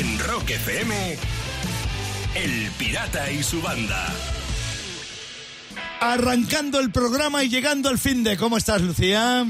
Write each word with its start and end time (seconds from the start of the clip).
En 0.00 0.18
Rock 0.20 0.48
FM, 0.48 1.18
El 2.34 2.70
Pirata 2.78 3.30
y 3.30 3.42
su 3.42 3.60
banda. 3.60 4.06
Arrancando 6.00 6.80
el 6.80 6.90
programa 6.90 7.44
y 7.44 7.50
llegando 7.50 7.90
al 7.90 7.98
fin 7.98 8.24
de. 8.24 8.38
¿Cómo 8.38 8.56
estás, 8.56 8.80
Lucía? 8.80 9.44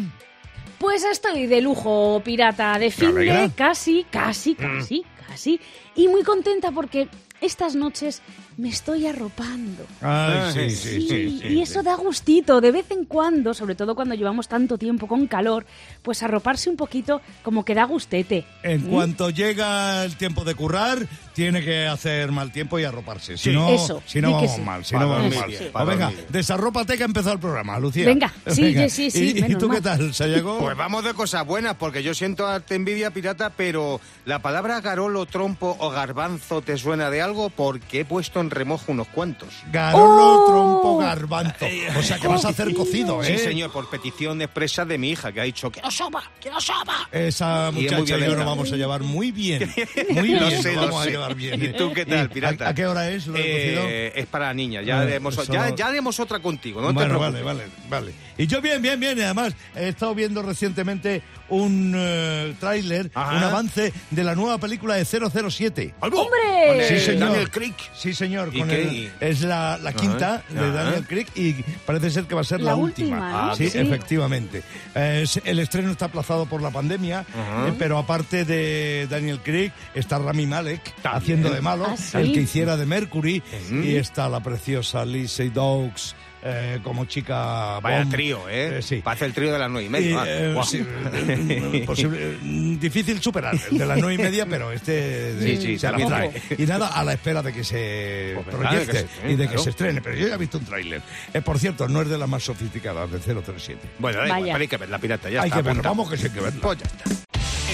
Pues 0.78 1.04
estoy 1.04 1.46
de 1.46 1.60
lujo, 1.60 2.20
pirata, 2.24 2.76
de 2.80 2.90
fin 2.90 3.14
de 3.14 3.52
casi, 3.54 4.04
casi, 4.10 4.56
casi, 4.56 5.04
casi. 5.28 5.60
Y 5.94 6.08
muy 6.08 6.24
contenta 6.24 6.72
porque 6.72 7.06
estas 7.40 7.74
noches 7.74 8.22
me 8.56 8.68
estoy 8.68 9.06
arropando. 9.06 9.86
Ay, 10.02 10.52
sí, 10.52 10.70
Sí, 10.70 10.76
sí, 10.76 11.08
sí. 11.08 11.38
sí, 11.40 11.46
y 11.48 11.62
eso 11.62 11.82
da 11.82 11.94
gustito. 11.94 12.60
De 12.60 12.70
vez 12.72 12.90
en 12.90 13.04
cuando, 13.06 13.54
sobre 13.54 13.74
todo 13.74 13.94
cuando 13.94 14.14
llevamos 14.14 14.48
tanto 14.48 14.76
tiempo 14.76 15.06
con 15.06 15.26
calor, 15.26 15.64
pues 16.02 16.22
arroparse 16.22 16.68
un 16.68 16.76
poquito 16.76 17.20
como 17.42 17.64
que 17.64 17.74
da 17.74 17.84
gustete. 17.84 18.44
En 18.62 18.86
¿Mm? 18.86 18.90
cuanto 18.90 19.30
llega 19.30 20.04
el 20.04 20.16
tiempo 20.16 20.44
de 20.44 20.54
currar, 20.54 20.98
tiene 21.34 21.64
que 21.64 21.86
hacer 21.86 22.32
mal 22.32 22.52
tiempo 22.52 22.78
y 22.78 22.84
arroparse. 22.84 23.36
Si 23.38 23.50
Sí. 23.50 23.52
no, 23.56 23.70
Eso, 23.70 24.02
si 24.06 24.20
no 24.20 24.32
vamos 24.32 24.54
sí. 24.54 24.60
mal. 24.60 24.84
Si 24.84 24.92
Para 24.94 25.06
no 25.06 25.12
vamos 25.12 25.34
mal. 25.36 25.50
Pues 25.72 25.86
venga, 25.86 26.12
desarrópate 26.28 26.96
que 26.96 27.02
ha 27.02 27.06
empezado 27.06 27.34
el 27.34 27.40
programa, 27.40 27.78
Lucía. 27.78 28.04
Venga, 28.04 28.32
sí, 28.46 28.74
sí, 28.90 29.10
sí, 29.10 29.32
¿Y, 29.34 29.38
y 29.38 29.42
menos 29.42 29.58
tú 29.58 29.68
qué 29.68 29.80
mal. 29.80 29.82
tal, 29.82 30.14
Sayago? 30.14 30.58
Pues 30.58 30.76
vamos 30.76 31.02
de 31.04 31.14
cosas 31.14 31.46
buenas, 31.46 31.76
porque 31.76 32.02
yo 32.02 32.12
siento 32.14 32.46
arte 32.46 32.74
envidia 32.74 33.10
pirata, 33.10 33.50
pero 33.56 34.00
la 34.26 34.40
palabra 34.40 34.80
garolo, 34.82 35.24
trompo 35.26 35.76
o 35.78 35.88
garbanzo 35.90 36.60
te 36.60 36.76
suena 36.76 37.10
de 37.10 37.22
algo 37.22 37.29
porque 37.50 38.00
he 38.00 38.04
puesto 38.04 38.40
en 38.40 38.50
remojo 38.50 38.92
unos 38.92 39.08
cuantos. 39.08 39.48
Garolo, 39.70 40.42
¡Oh! 40.42 40.46
trompo, 40.46 40.98
garbanzo. 40.98 41.66
O 41.98 42.02
sea 42.02 42.18
que 42.18 42.26
vas 42.28 42.44
a 42.44 42.48
hacer 42.48 42.72
cocido, 42.74 43.22
¿eh? 43.22 43.38
Sí, 43.38 43.44
señor, 43.44 43.70
por 43.72 43.88
petición 43.88 44.40
expresa 44.42 44.84
de 44.84 44.98
mi 44.98 45.10
hija, 45.10 45.30
que 45.32 45.40
ha 45.40 45.44
dicho 45.44 45.70
que 45.70 45.80
no 45.82 45.90
soba, 45.90 46.22
que 46.40 46.50
no 46.50 46.60
soba. 46.60 47.08
Esa 47.12 47.66
Y 47.66 47.68
es 47.68 47.72
muy 47.74 47.82
muchacha 47.84 48.02
y 48.02 48.06
yo 48.06 48.16
violenta. 48.16 48.36
nos 48.36 48.46
vamos 48.46 48.72
a 48.72 48.76
llevar 48.76 49.02
muy 49.02 49.30
bien. 49.30 49.70
Muy 50.10 50.22
bien, 50.28 50.40
Lo 50.40 50.50
nos 50.50 50.62
sé, 50.62 50.74
lo 50.74 50.80
vamos 50.82 51.00
a 51.02 51.04
sé. 51.04 51.10
llevar 51.12 51.34
bien. 51.34 51.62
¿Y 51.62 51.66
¿eh? 51.66 51.74
tú 51.76 51.92
qué 51.92 52.04
tal, 52.04 52.26
¿Y 52.26 52.28
pirata? 52.28 52.66
¿A, 52.66 52.70
a 52.70 52.74
qué 52.74 52.86
hora 52.86 53.08
es 53.10 53.26
lo 53.26 53.34
del 53.34 53.42
cocido? 53.42 53.82
Eh, 53.86 54.12
es 54.16 54.26
para 54.26 54.52
niñas, 54.52 54.84
ya, 54.84 54.98
Ah, 54.98 55.02
haremos, 55.02 55.34
eso- 55.38 55.52
ya, 55.52 55.74
ya 55.74 55.86
haremos 55.86 56.18
otra 56.20 56.40
contigo, 56.40 56.80
no 56.80 56.88
te 56.88 56.94
bueno, 56.94 57.18
preocupes. 57.18 57.44
vale, 57.44 57.64
vale, 57.64 57.70
vale. 57.88 58.12
Y 58.38 58.46
yo 58.46 58.60
bien, 58.60 58.80
bien, 58.82 58.98
bien. 58.98 59.18
Y 59.18 59.22
además 59.22 59.54
he 59.76 59.88
estado 59.88 60.14
viendo 60.14 60.42
recientemente 60.42 61.22
un 61.50 61.92
eh, 61.96 62.54
tráiler, 62.58 63.10
un 63.14 63.20
avance 63.42 63.92
de 64.10 64.24
la 64.24 64.34
nueva 64.34 64.58
película 64.58 64.94
de 64.94 65.04
007. 65.04 65.94
¡Albo! 66.00 66.22
¡Hombre! 66.22 66.38
Con 66.68 66.80
el 66.80 66.84
Sí, 66.88 67.00
señor. 67.00 67.28
Daniel 67.30 67.50
Craig. 67.50 67.74
Sí, 67.94 68.14
señor. 68.14 68.50
¿Y 68.52 68.58
con 68.60 68.68
qué? 68.68 68.82
el- 68.82 69.12
es 69.20 69.42
la, 69.42 69.78
la 69.78 69.92
quinta 69.92 70.42
de. 70.48 70.70
Daniel 70.72 71.04
Craig 71.06 71.26
y 71.34 71.52
parece 71.86 72.10
ser 72.10 72.24
que 72.24 72.34
va 72.34 72.40
a 72.40 72.44
ser 72.44 72.60
la, 72.60 72.70
La 72.72 72.76
última, 72.76 73.46
¿no? 73.48 73.56
Sí, 73.56 73.68
Sí. 73.70 73.78
efectivamente. 73.78 74.62
Eh, 74.94 75.24
el 75.44 75.58
estreno 75.58 75.90
está 75.90 76.06
aplazado 76.06 76.46
por 76.46 76.62
la 76.62 76.70
pandemia, 76.70 77.20
eh, 77.66 77.72
pero 77.78 77.98
aparte 77.98 78.44
de 78.44 79.06
Daniel 79.10 79.40
Craig 79.42 79.72
está 79.94 80.18
Rami 80.18 80.46
Malek 80.46 80.80
haciendo 81.04 81.50
de 81.50 81.60
malo, 81.60 81.86
¿Ah, 81.88 81.96
sí? 81.96 82.16
el 82.18 82.32
que 82.32 82.40
hiciera 82.42 82.76
de 82.76 82.86
Mercury, 82.86 83.42
y 83.70 83.96
está 83.96 84.28
la 84.28 84.40
preciosa 84.40 85.04
Lizzie 85.04 85.50
Dogs 85.50 86.14
eh, 86.42 86.80
como 86.82 87.04
chica 87.04 87.80
Vaya 87.80 87.98
Bond. 87.98 88.10
trío, 88.12 88.48
¿eh? 88.48 88.78
Eh, 88.78 88.82
sí. 88.82 89.00
Parece 89.04 89.26
el 89.26 89.32
trío 89.34 89.52
de 89.52 89.58
las 89.58 89.70
nueve 89.70 89.86
y 89.86 89.90
media. 89.90 90.22
eh, 90.26 90.54
sí, 90.66 90.78
eh, 91.12 91.82
posible- 91.86 92.38
difícil 92.78 93.20
superar 93.20 93.54
el 93.70 93.78
de 93.78 93.86
las 93.86 93.98
nueve 93.98 94.14
y 94.14 94.18
media, 94.18 94.46
pero 94.46 94.72
este 94.72 95.34
de- 95.34 95.56
Sí, 95.56 95.62
sí, 95.62 95.78
se 95.78 95.90
la 95.92 96.06
trae. 96.06 96.32
Y 96.56 96.62
nada, 96.66 96.88
a 96.88 97.04
la 97.04 97.12
espera 97.12 97.42
de 97.42 97.52
que 97.52 97.62
se 97.64 98.32
Pues 98.34 98.46
que 98.46 98.52
proyecte 98.56 98.92
se 98.92 98.98
estrene, 99.00 99.32
y 99.32 99.36
de 99.36 99.42
que 99.44 99.48
claro. 99.48 99.62
se 99.64 99.70
estrene. 99.70 100.00
Pero 100.02 100.16
yo 100.16 100.28
ya 100.28 100.34
he 100.34 100.38
visto 100.38 100.58
un 100.58 100.64
tráiler. 100.64 101.02
Eh, 101.34 101.40
por 101.42 101.58
cierto, 101.58 101.88
no 101.88 102.02
es 102.02 102.08
de 102.08 102.18
las 102.18 102.28
más 102.28 102.42
sofisticadas 102.42 103.10
de 103.10 103.18
007. 103.20 103.80
Bueno, 103.98 104.18
da 104.20 104.26
igual, 104.26 104.42
pero 104.44 104.56
hay 104.56 104.68
que 104.68 104.76
ver 104.76 104.88
la 104.88 104.98
pirata, 104.98 105.28
ya 105.30 105.42
hay 105.42 105.48
está. 105.48 105.62
que 105.62 105.68
apuntado. 105.68 105.94
vamos 105.94 106.10
que 106.10 106.16
sí 106.16 106.24
hay 106.26 106.30
que 106.32 106.40
verlo. 106.40 106.60
Pues 106.60 106.78
ya 106.78 106.86
está. 106.86 107.04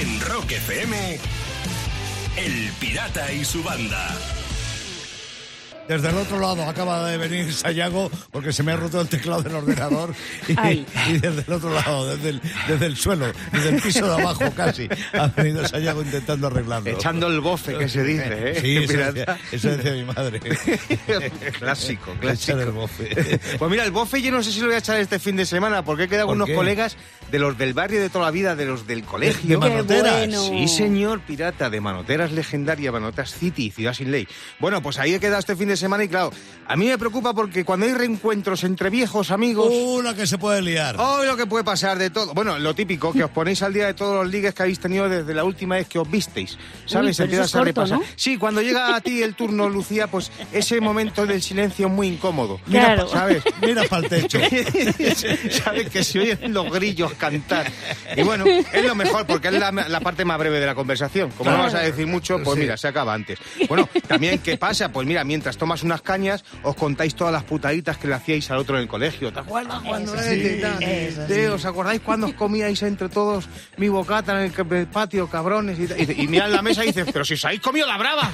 En 0.00 0.20
Rock 0.20 0.52
FM, 0.52 1.18
El 2.36 2.70
Pirata 2.80 3.32
y 3.32 3.44
su 3.44 3.62
banda. 3.62 4.08
Desde 5.88 6.08
el 6.08 6.16
otro 6.16 6.38
lado 6.40 6.62
acaba 6.68 7.08
de 7.08 7.16
venir 7.16 7.52
Sayago 7.52 8.10
porque 8.32 8.52
se 8.52 8.62
me 8.62 8.72
ha 8.72 8.76
roto 8.76 9.00
el 9.00 9.08
teclado 9.08 9.42
del 9.42 9.54
ordenador 9.54 10.14
y, 10.48 10.84
desde 11.18 11.44
el 11.46 11.52
otro 11.52 11.72
lado, 11.72 12.16
desde 12.16 12.30
el, 12.30 12.40
desde 12.66 12.86
el 12.86 12.96
suelo, 12.96 13.26
desde 13.52 13.68
el 13.70 13.80
piso 13.82 14.04
de 14.06 14.22
abajo 14.22 14.44
casi, 14.56 14.88
ha 15.12 15.28
venido 15.28 15.66
Sayago 15.66 16.02
intentando 16.02 16.48
arreglarlo. 16.48 16.90
Echando 16.90 17.28
el 17.28 17.40
bofe 17.40 17.78
que 17.78 17.88
se 17.88 18.02
dice, 18.02 18.26
¿eh? 18.28 18.60
Sí, 18.60 18.76
eso 18.78 18.92
decía, 19.12 19.38
eso 19.52 19.68
decía 19.68 19.92
mi 19.92 20.04
madre. 20.04 20.40
clásico, 21.58 22.12
Echar 22.22 22.58
el 22.60 22.70
clásico. 22.70 22.72
bofe. 22.72 23.40
Pues 23.58 23.70
mira, 23.70 23.84
el 23.84 23.90
bofe 23.92 24.20
yo 24.22 24.30
no 24.32 24.42
sé 24.42 24.52
si 24.52 24.60
lo 24.60 24.66
voy 24.66 24.74
a 24.74 24.78
echar 24.78 24.98
este 24.98 25.18
fin 25.18 25.36
de 25.36 25.46
semana 25.46 25.84
porque 25.84 26.04
he 26.04 26.08
quedado 26.08 26.26
¿Por 26.26 26.32
con 26.32 26.38
unos 26.38 26.48
qué? 26.48 26.54
colegas 26.54 26.96
de 27.30 27.38
los 27.38 27.56
del 27.58 27.74
barrio 27.74 28.00
de 28.00 28.10
toda 28.10 28.26
la 28.26 28.30
vida, 28.30 28.54
de 28.56 28.66
los 28.66 28.86
del 28.86 29.00
De 29.02 29.06
colegio. 29.06 29.58
manoteras. 29.60 30.16
bueno. 30.18 30.42
Sí, 30.42 30.68
señor, 30.68 31.20
pirata, 31.20 31.70
de 31.70 31.80
Manoteras 31.80 32.32
Legendaria, 32.32 32.92
Manoteras 32.92 33.32
City, 33.34 33.70
Ciudad 33.70 33.94
Sin 33.94 34.10
Ley. 34.10 34.26
Bueno, 34.60 34.82
pues 34.82 34.98
ahí 34.98 35.14
he 35.14 35.20
quedado 35.20 35.38
este 35.40 35.56
fin 35.56 35.68
de 35.68 35.75
semana 35.76 36.04
y 36.04 36.08
claro, 36.08 36.32
a 36.68 36.76
mí 36.76 36.86
me 36.86 36.98
preocupa 36.98 37.32
porque 37.34 37.64
cuando 37.64 37.86
hay 37.86 37.92
reencuentros 37.94 38.64
entre 38.64 38.90
viejos 38.90 39.30
amigos... 39.30 39.72
Una 39.72 40.14
que 40.14 40.26
se 40.26 40.36
puede 40.38 40.62
liar. 40.62 40.96
Hoy 40.98 41.26
lo 41.26 41.36
que 41.36 41.46
puede 41.46 41.62
pasar 41.64 41.98
de 41.98 42.10
todo. 42.10 42.34
Bueno, 42.34 42.58
lo 42.58 42.74
típico, 42.74 43.12
que 43.12 43.22
os 43.24 43.30
ponéis 43.30 43.62
al 43.62 43.72
día 43.72 43.86
de 43.86 43.94
todos 43.94 44.24
los 44.24 44.32
ligues 44.32 44.52
que 44.54 44.62
habéis 44.64 44.80
tenido 44.80 45.08
desde 45.08 45.32
la 45.34 45.44
última 45.44 45.76
vez 45.76 45.86
que 45.88 45.98
os 45.98 46.10
visteis. 46.10 46.58
¿Sabes? 46.86 47.18
Uy, 47.20 47.26
es 47.34 47.40
corto, 47.52 47.64
repasar. 47.64 47.98
¿no? 47.98 48.04
Sí, 48.16 48.36
cuando 48.36 48.62
llega 48.62 48.96
a 48.96 49.00
ti 49.00 49.22
el 49.22 49.34
turno, 49.34 49.68
Lucía, 49.68 50.08
pues 50.08 50.30
ese 50.52 50.80
momento 50.80 51.24
del 51.26 51.40
silencio 51.42 51.86
es 51.86 51.92
muy 51.92 52.08
incómodo. 52.08 52.60
Claro. 52.68 53.08
¿Sabes? 53.08 53.42
Mira 53.62 53.84
para 53.84 54.02
el 54.02 54.08
techo. 54.08 54.38
Sabes 55.64 55.88
que 55.90 56.04
se 56.04 56.18
oyen 56.20 56.52
los 56.52 56.70
grillos 56.70 57.12
cantar. 57.14 57.70
Y 58.16 58.22
bueno, 58.22 58.44
es 58.46 58.84
lo 58.84 58.94
mejor 58.94 59.26
porque 59.26 59.48
es 59.48 59.54
la, 59.54 59.70
la 59.72 60.00
parte 60.00 60.24
más 60.24 60.38
breve 60.38 60.60
de 60.60 60.66
la 60.66 60.74
conversación. 60.74 61.30
Como 61.30 61.50
no 61.50 61.56
Claro. 61.56 61.72
vas 61.72 61.80
a 61.80 61.84
decir 61.84 62.06
mucho, 62.06 62.38
pues 62.42 62.54
Sí. 62.56 62.60
mira, 62.62 62.76
se 62.76 62.88
acaba 62.88 63.14
antes. 63.14 63.38
Bueno, 63.68 63.88
también, 64.06 64.38
¿qué 64.40 64.56
pasa? 64.56 64.90
Pues 64.90 65.06
mira, 65.06 65.24
mientras 65.24 65.56
tomas 65.66 65.82
unas 65.82 66.00
cañas, 66.00 66.44
os 66.62 66.76
contáis 66.76 67.16
todas 67.16 67.32
las 67.32 67.42
putaditas 67.42 67.98
que 67.98 68.06
le 68.06 68.14
hacíais 68.14 68.48
al 68.52 68.58
otro 68.58 68.76
en 68.76 68.82
el 68.82 68.88
colegio. 68.88 69.32
¿Te 69.32 69.40
acuerdas 69.40 69.80
cuando 69.84 70.16
sí, 70.16 70.60
Sí, 71.28 71.40
¿Os 71.46 71.64
acordáis 71.64 72.00
cuando 72.02 72.28
os 72.28 72.34
comíais 72.34 72.80
entre 72.84 73.08
todos 73.08 73.48
mi 73.76 73.88
bocata 73.88 74.44
en 74.44 74.52
el, 74.56 74.86
patio, 74.86 75.26
cabrones? 75.28 75.76
Y, 75.80 76.22
y, 76.22 76.26
la 76.38 76.62
mesa 76.62 76.84
y 76.84 76.88
dices, 76.88 77.06
pero 77.12 77.24
si 77.24 77.34
os 77.34 77.44
habéis 77.44 77.60
comido 77.60 77.84
la 77.84 77.98
brava. 77.98 78.32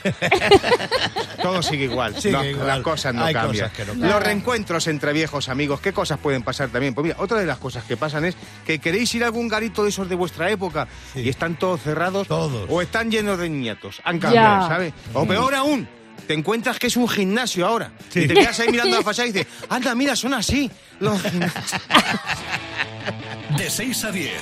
Todo 1.43 1.63
sigue 1.63 1.85
igual. 1.85 2.15
Sigue 2.21 2.33
No, 2.37 2.45
igual. 2.45 2.67
Las 2.67 2.81
cosas 2.81 3.15
no 3.15 3.25
Hay 3.25 3.33
cambian. 3.33 3.71
cosas. 3.71 3.97
Los 3.97 4.23
reencuentros 4.23 4.87
entre 4.89 5.15
viejos 5.15 5.49
amigos, 5.49 5.81
¿qué 5.81 5.95
cosas 5.95 6.19
pueden 6.19 6.43
pasar 6.43 6.69
también? 6.69 6.93
Pues 6.93 7.05
mira, 7.05 7.17
otra 7.19 7.39
de 7.39 7.47
las 7.47 7.57
cosas 7.57 7.85
que 7.85 7.97
pasan 7.97 8.27
es 8.27 8.37
que 8.67 8.79
queréis 8.79 9.15
ir 9.15 9.23
a 9.23 9.27
algún 9.27 9.49
garito 9.49 9.85
de 9.85 9.89
esos 9.89 10.07
de 10.07 10.17
vuestra 10.17 10.51
época 10.51 10.87
Sí. 11.15 11.21
y 11.21 11.29
están 11.31 11.59
todos 11.59 11.81
cerrados 11.81 12.29
Todos. 12.29 12.67
o 12.69 12.83
están 12.83 13.11
llenos 13.11 13.39
de 13.39 13.49
niñatos. 13.49 14.03
Han 14.05 14.19
cambiado, 14.19 14.65
Ya. 14.65 14.69
¿sabes? 14.69 14.93
O 15.15 15.27
peor 15.27 15.55
aún, 15.55 15.89
te 16.33 16.39
encuentras 16.39 16.79
que 16.79 16.87
es 16.87 16.97
un 16.97 17.07
gimnasio 17.07 17.67
ahora. 17.67 17.93
Sí. 18.09 18.21
Y 18.21 18.27
te 18.27 18.33
quedas 18.33 18.59
ahí 18.59 18.71
mirando 18.71 18.97
la 18.97 19.03
fachada 19.05 19.29
y 19.29 19.33
dices, 19.33 19.53
anda, 19.69 19.95
mira, 19.95 20.17
son 20.17 20.33
así. 20.33 20.71
Los 20.99 21.21
gimnasios. 21.21 21.83
De 23.59 23.69
6 23.69 24.05
a 24.05 24.13
10, 24.13 24.33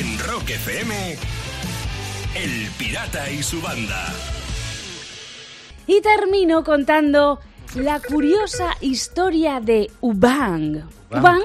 en 0.00 0.18
Rock 0.20 0.48
FM, 0.48 1.18
El 2.34 2.70
Pirata 2.78 3.30
y 3.30 3.42
su 3.42 3.60
banda. 3.60 4.06
Y 5.86 6.00
termino 6.00 6.64
contando 6.64 7.38
la 7.74 8.00
curiosa 8.00 8.78
historia 8.80 9.60
de 9.60 9.90
Ubang. 10.00 10.88
Ubang 11.10 11.42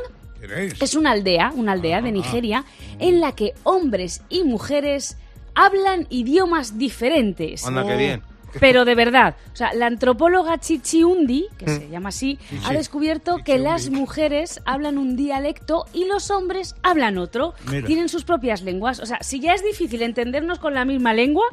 es 0.80 0.96
una 0.96 1.12
aldea, 1.12 1.52
una 1.54 1.74
aldea 1.74 2.02
de 2.02 2.14
Nigeria, 2.14 2.64
en 3.00 3.20
la 3.20 3.34
que 3.34 3.54
hombres 3.64 4.22
y 4.30 4.46
mujeres 4.46 5.18
hablan 5.54 6.08
idiomas 6.10 6.78
diferentes. 6.78 7.66
Anda, 7.66 7.86
qué 7.86 7.98
bien. 7.98 8.35
Pero 8.60 8.86
de 8.86 8.96
verdad, 8.96 9.36
o 9.54 9.56
sea, 9.56 9.74
la 9.74 9.88
antropóloga 9.88 10.60
Chichi 10.60 11.04
Undi, 11.04 11.48
que 11.58 11.68
se 11.68 11.90
llama 11.90 12.10
así, 12.10 12.40
ha 12.66 12.74
descubierto 12.74 13.38
que 13.44 13.58
las 13.58 13.90
mujeres 13.90 14.62
hablan 14.66 14.98
un 14.98 15.16
dialecto 15.16 15.86
y 15.94 16.06
los 16.06 16.32
hombres 16.32 16.76
hablan 16.84 17.18
otro. 17.18 17.54
Mira. 17.70 17.86
Tienen 17.88 18.10
sus 18.10 18.24
propias 18.24 18.62
lenguas. 18.62 19.00
O 19.00 19.06
sea, 19.06 19.20
si 19.22 19.40
ya 19.40 19.54
es 19.54 19.64
difícil 19.64 20.02
entendernos 20.02 20.60
con 20.60 20.74
la 20.74 20.86
misma 20.86 21.14
lengua, 21.14 21.46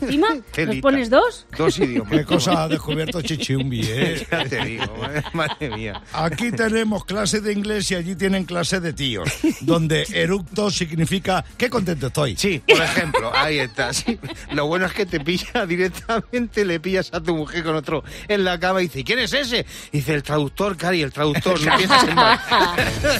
encima 0.00 0.28
nos 0.66 0.76
pones 0.76 1.10
dos. 1.10 1.46
Dos 1.56 1.78
idiomas. 1.78 2.12
Qué 2.12 2.24
cosa 2.24 2.64
ha 2.64 2.68
descubierto 2.68 3.22
Chichiumbi, 3.22 3.80
¿eh? 3.84 4.26
Ya 4.30 4.44
te 4.44 4.64
digo, 4.64 4.84
madre- 5.00 5.24
madre 5.32 5.70
mía. 5.70 6.02
Aquí 6.12 6.50
tenemos 6.52 7.04
clase 7.04 7.40
de 7.40 7.52
inglés 7.52 7.90
y 7.90 7.94
allí 7.96 8.14
tienen 8.16 8.44
clase 8.44 8.80
de 8.80 8.92
tíos, 8.92 9.28
donde 9.60 10.06
eructo 10.12 10.70
significa 10.70 11.44
qué 11.56 11.68
contento 11.70 12.08
estoy. 12.08 12.36
Sí, 12.36 12.62
por 12.66 12.80
ejemplo, 12.82 13.32
ahí 13.34 13.58
está. 13.58 13.92
sí. 13.92 14.18
Lo 14.52 14.66
bueno 14.66 14.86
es 14.86 14.92
que 14.92 15.06
te 15.06 15.20
pilla 15.20 15.66
directamente, 15.66 16.64
le 16.64 16.80
pillas 16.80 17.10
a 17.12 17.20
tu 17.20 17.34
mujer 17.36 17.62
con 17.64 17.76
otro 17.76 18.02
en 18.28 18.44
la 18.44 18.58
cama 18.58 18.80
y 18.80 18.84
dice, 18.88 19.04
¿quién 19.04 19.18
es 19.18 19.32
ese? 19.32 19.66
Y 19.92 19.98
dice, 19.98 20.14
el 20.14 20.22
traductor, 20.22 20.76
Cari, 20.76 21.02
el 21.02 21.12
traductor, 21.12 21.60
no 21.60 21.76
piensas 21.76 22.04
en 22.08 22.14
más. 22.14 22.40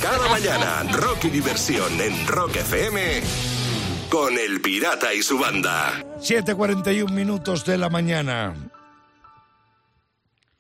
Cada 0.03 0.29
mañana, 0.29 0.83
rock 0.93 1.25
y 1.25 1.31
diversión 1.31 2.01
en 2.01 2.27
Rock 2.27 2.57
FM 2.57 3.23
con 4.13 4.37
El 4.37 4.61
Pirata 4.61 5.15
y 5.15 5.23
su 5.23 5.39
banda. 5.39 6.05
7.41 6.19 7.11
minutos 7.11 7.65
de 7.65 7.79
la 7.79 7.89
mañana. 7.89 8.55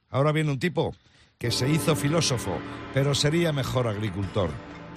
Ahora 0.08 0.32
viene 0.32 0.52
un 0.52 0.58
tipo 0.58 0.96
que 1.36 1.50
se 1.50 1.68
hizo 1.68 1.94
filósofo, 1.94 2.58
pero 2.94 3.14
sería 3.14 3.52
mejor 3.52 3.88
agricultor. 3.88 4.48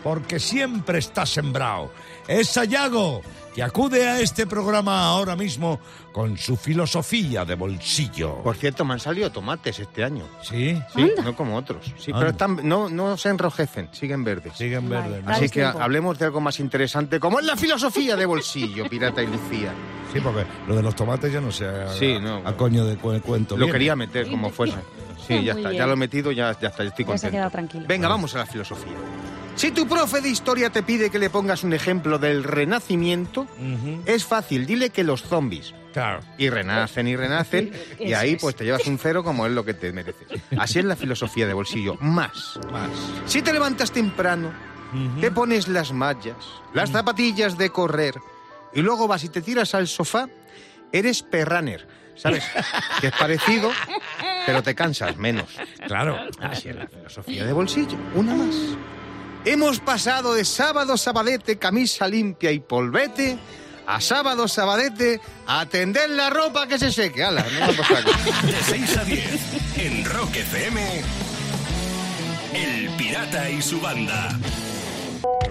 Porque 0.05 0.39
siempre 0.39 0.99
está 0.99 1.25
sembrado. 1.25 1.91
Es 2.27 2.49
Sayago, 2.49 3.23
que 3.55 3.63
acude 3.63 4.07
a 4.07 4.19
este 4.19 4.45
programa 4.45 5.05
ahora 5.07 5.35
mismo 5.35 5.79
con 6.11 6.37
su 6.37 6.55
filosofía 6.57 7.43
de 7.43 7.55
bolsillo. 7.55 8.35
Por 8.43 8.55
cierto, 8.55 8.85
me 8.85 8.93
han 8.93 8.99
salido 8.99 9.31
tomates 9.31 9.79
este 9.79 10.03
año. 10.03 10.25
¿Sí? 10.43 10.79
Sí, 10.95 11.11
no 11.23 11.35
como 11.35 11.57
otros. 11.57 11.83
Sí, 11.97 12.11
Anda. 12.11 12.19
pero 12.19 12.29
están, 12.31 12.59
no, 12.69 12.87
no 12.87 13.17
se 13.17 13.29
enrojecen, 13.29 13.89
siguen 13.93 14.23
verdes. 14.23 14.53
Siguen 14.55 14.87
Vale. 14.87 15.07
verdes. 15.09 15.25
¿no? 15.25 15.31
Así 15.31 15.49
que 15.49 15.63
hablemos 15.63 16.19
de 16.19 16.25
algo 16.25 16.39
más 16.39 16.59
interesante, 16.59 17.19
como 17.19 17.39
es 17.39 17.45
la 17.47 17.57
filosofía 17.57 18.15
de 18.15 18.27
bolsillo, 18.27 18.87
Pirata 18.87 19.23
y 19.23 19.25
Lucía. 19.25 19.73
Sí, 20.13 20.19
porque 20.21 20.45
lo 20.67 20.75
de 20.75 20.83
los 20.83 20.95
tomates 20.95 21.33
ya 21.33 21.41
no 21.41 21.51
sé 21.51 21.65
a, 21.65 21.89
Sí, 21.93 22.19
no. 22.21 22.43
a 22.45 22.55
coño 22.55 22.85
de 22.85 22.95
cu- 22.97 23.19
cuento. 23.21 23.57
Lo 23.57 23.65
quería 23.71 23.95
meter 23.95 24.29
como 24.29 24.51
fuese. 24.51 24.77
Sí, 25.27 25.33
Muy 25.33 25.45
ya 25.45 25.53
está, 25.53 25.69
bien. 25.69 25.79
ya 25.81 25.87
lo 25.87 25.93
he 25.93 25.97
metido, 25.97 26.31
ya, 26.31 26.51
ya 26.59 26.67
está, 26.69 26.83
ya 26.83 26.89
estoy 26.89 26.89
Ya 26.89 26.93
se 26.95 27.01
ha 27.01 27.05
contento. 27.05 27.31
quedado 27.31 27.49
tranquilo. 27.49 27.85
Venga, 27.87 28.07
vamos 28.07 28.35
a 28.35 28.37
la 28.37 28.45
filosofía. 28.45 28.93
Si 29.55 29.71
tu 29.71 29.87
profe 29.87 30.19
de 30.19 30.29
historia 30.29 30.69
te 30.69 30.83
pide 30.83 31.09
que 31.09 31.17
le 31.17 31.29
pongas 31.29 31.63
un 31.63 31.73
ejemplo 31.73 32.19
del 32.19 32.43
renacimiento, 32.43 33.47
es 34.05 34.25
fácil, 34.25 34.65
dile 34.65 34.89
que 34.89 35.03
los 35.03 35.23
zombies. 35.23 35.73
Claro. 35.93 36.19
Y 36.37 36.49
renacen 36.49 37.07
y 37.07 37.15
renacen, 37.15 37.71
y 37.99 38.11
ahí 38.13 38.33
es. 38.33 38.41
pues 38.41 38.55
te 38.57 38.65
llevas 38.65 38.85
un 38.85 38.99
cero 38.99 39.23
como 39.23 39.45
es 39.45 39.53
lo 39.53 39.63
que 39.63 39.73
te 39.73 39.93
mereces. 39.93 40.27
Así 40.57 40.79
es 40.79 40.85
la 40.85 40.97
filosofía 40.97 41.47
de 41.47 41.53
bolsillo, 41.53 41.95
más. 42.01 42.59
Más. 42.69 42.89
Si 43.25 43.41
te 43.41 43.53
levantas 43.53 43.91
temprano, 43.91 44.51
te 45.21 45.31
pones 45.31 45.69
las 45.69 45.93
mallas, 45.93 46.35
las 46.73 46.91
zapatillas 46.91 47.57
de 47.57 47.69
correr, 47.69 48.15
y 48.73 48.81
luego 48.81 49.07
vas 49.07 49.23
y 49.23 49.29
te 49.29 49.41
tiras 49.41 49.73
al 49.73 49.87
sofá, 49.87 50.27
eres 50.91 51.23
perrunner, 51.23 51.87
¿sabes? 52.15 52.43
que 52.99 53.07
es 53.07 53.13
parecido, 53.13 53.71
pero 54.45 54.61
te 54.61 54.75
cansas 54.75 55.15
menos. 55.15 55.47
Claro. 55.87 56.19
Así 56.41 56.67
es 56.67 56.75
la 56.75 56.87
filosofía 56.87 57.45
de 57.45 57.53
bolsillo, 57.53 57.97
una 58.15 58.35
más. 58.35 58.55
Hemos 59.45 59.79
pasado 59.79 60.33
de 60.33 60.43
sábado 60.43 60.97
sabadete, 60.97 61.59
camisa 61.59 62.07
limpia 62.07 62.51
y 62.51 62.59
polvete, 62.59 63.37
a 63.85 64.01
sábado 64.01 64.47
sabadete, 64.47 65.21
a 65.45 65.67
tender 65.67 66.09
la 66.09 66.31
ropa 66.31 66.67
que 66.67 66.79
se 66.79 66.91
seque. 66.91 67.23
¡Hala! 67.23 67.45
no 67.59 67.67
me 67.67 67.73
pasa 67.73 67.93
nada. 67.93 68.17
De 68.41 68.63
6 68.63 68.97
a 68.97 69.03
10 69.03 69.39
en 69.77 70.05
Rock 70.05 70.35
FM. 70.35 71.01
El 72.53 72.89
Pirata 72.97 73.47
y 73.51 73.61
su 73.61 73.79
banda. 73.79 74.29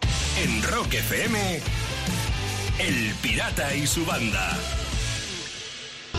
En 0.45 0.63
Rock 0.63 0.93
FM. 0.93 1.39
El 2.79 3.15
Pirata 3.23 3.75
y 3.75 3.87
su 3.87 4.05
banda. 4.05 4.51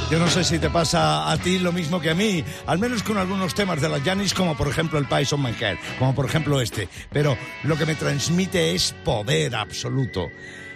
Yo 0.10 0.18
no 0.18 0.28
sé 0.28 0.44
si 0.44 0.58
te 0.58 0.72
pasa 0.72 1.32
a 1.32 1.38
ti 1.38 1.60
lo 1.60 1.72
mismo 1.72 2.02
que 2.02 2.10
a 2.10 2.16
mí, 2.16 2.44
al 2.66 2.80
menos 2.80 3.04
con 3.04 3.20
algunos 3.20 3.54
temas 3.54 3.82
de 3.82 3.90
la 3.90 4.02
Janis, 4.02 4.34
como 4.34 4.58
por 4.58 4.68
ejemplo 4.68 4.98
el 4.98 5.08
Pais 5.08 5.32
on 5.32 5.46
Head, 5.46 5.78
como 6.00 6.16
por 6.16 6.26
ejemplo 6.26 6.60
este. 6.60 6.90
Pero 7.12 7.38
lo 7.66 7.78
que 7.78 7.86
me 7.86 7.94
transmite 7.94 8.74
es 8.74 8.96
poder 9.04 9.56
absoluto. 9.56 10.32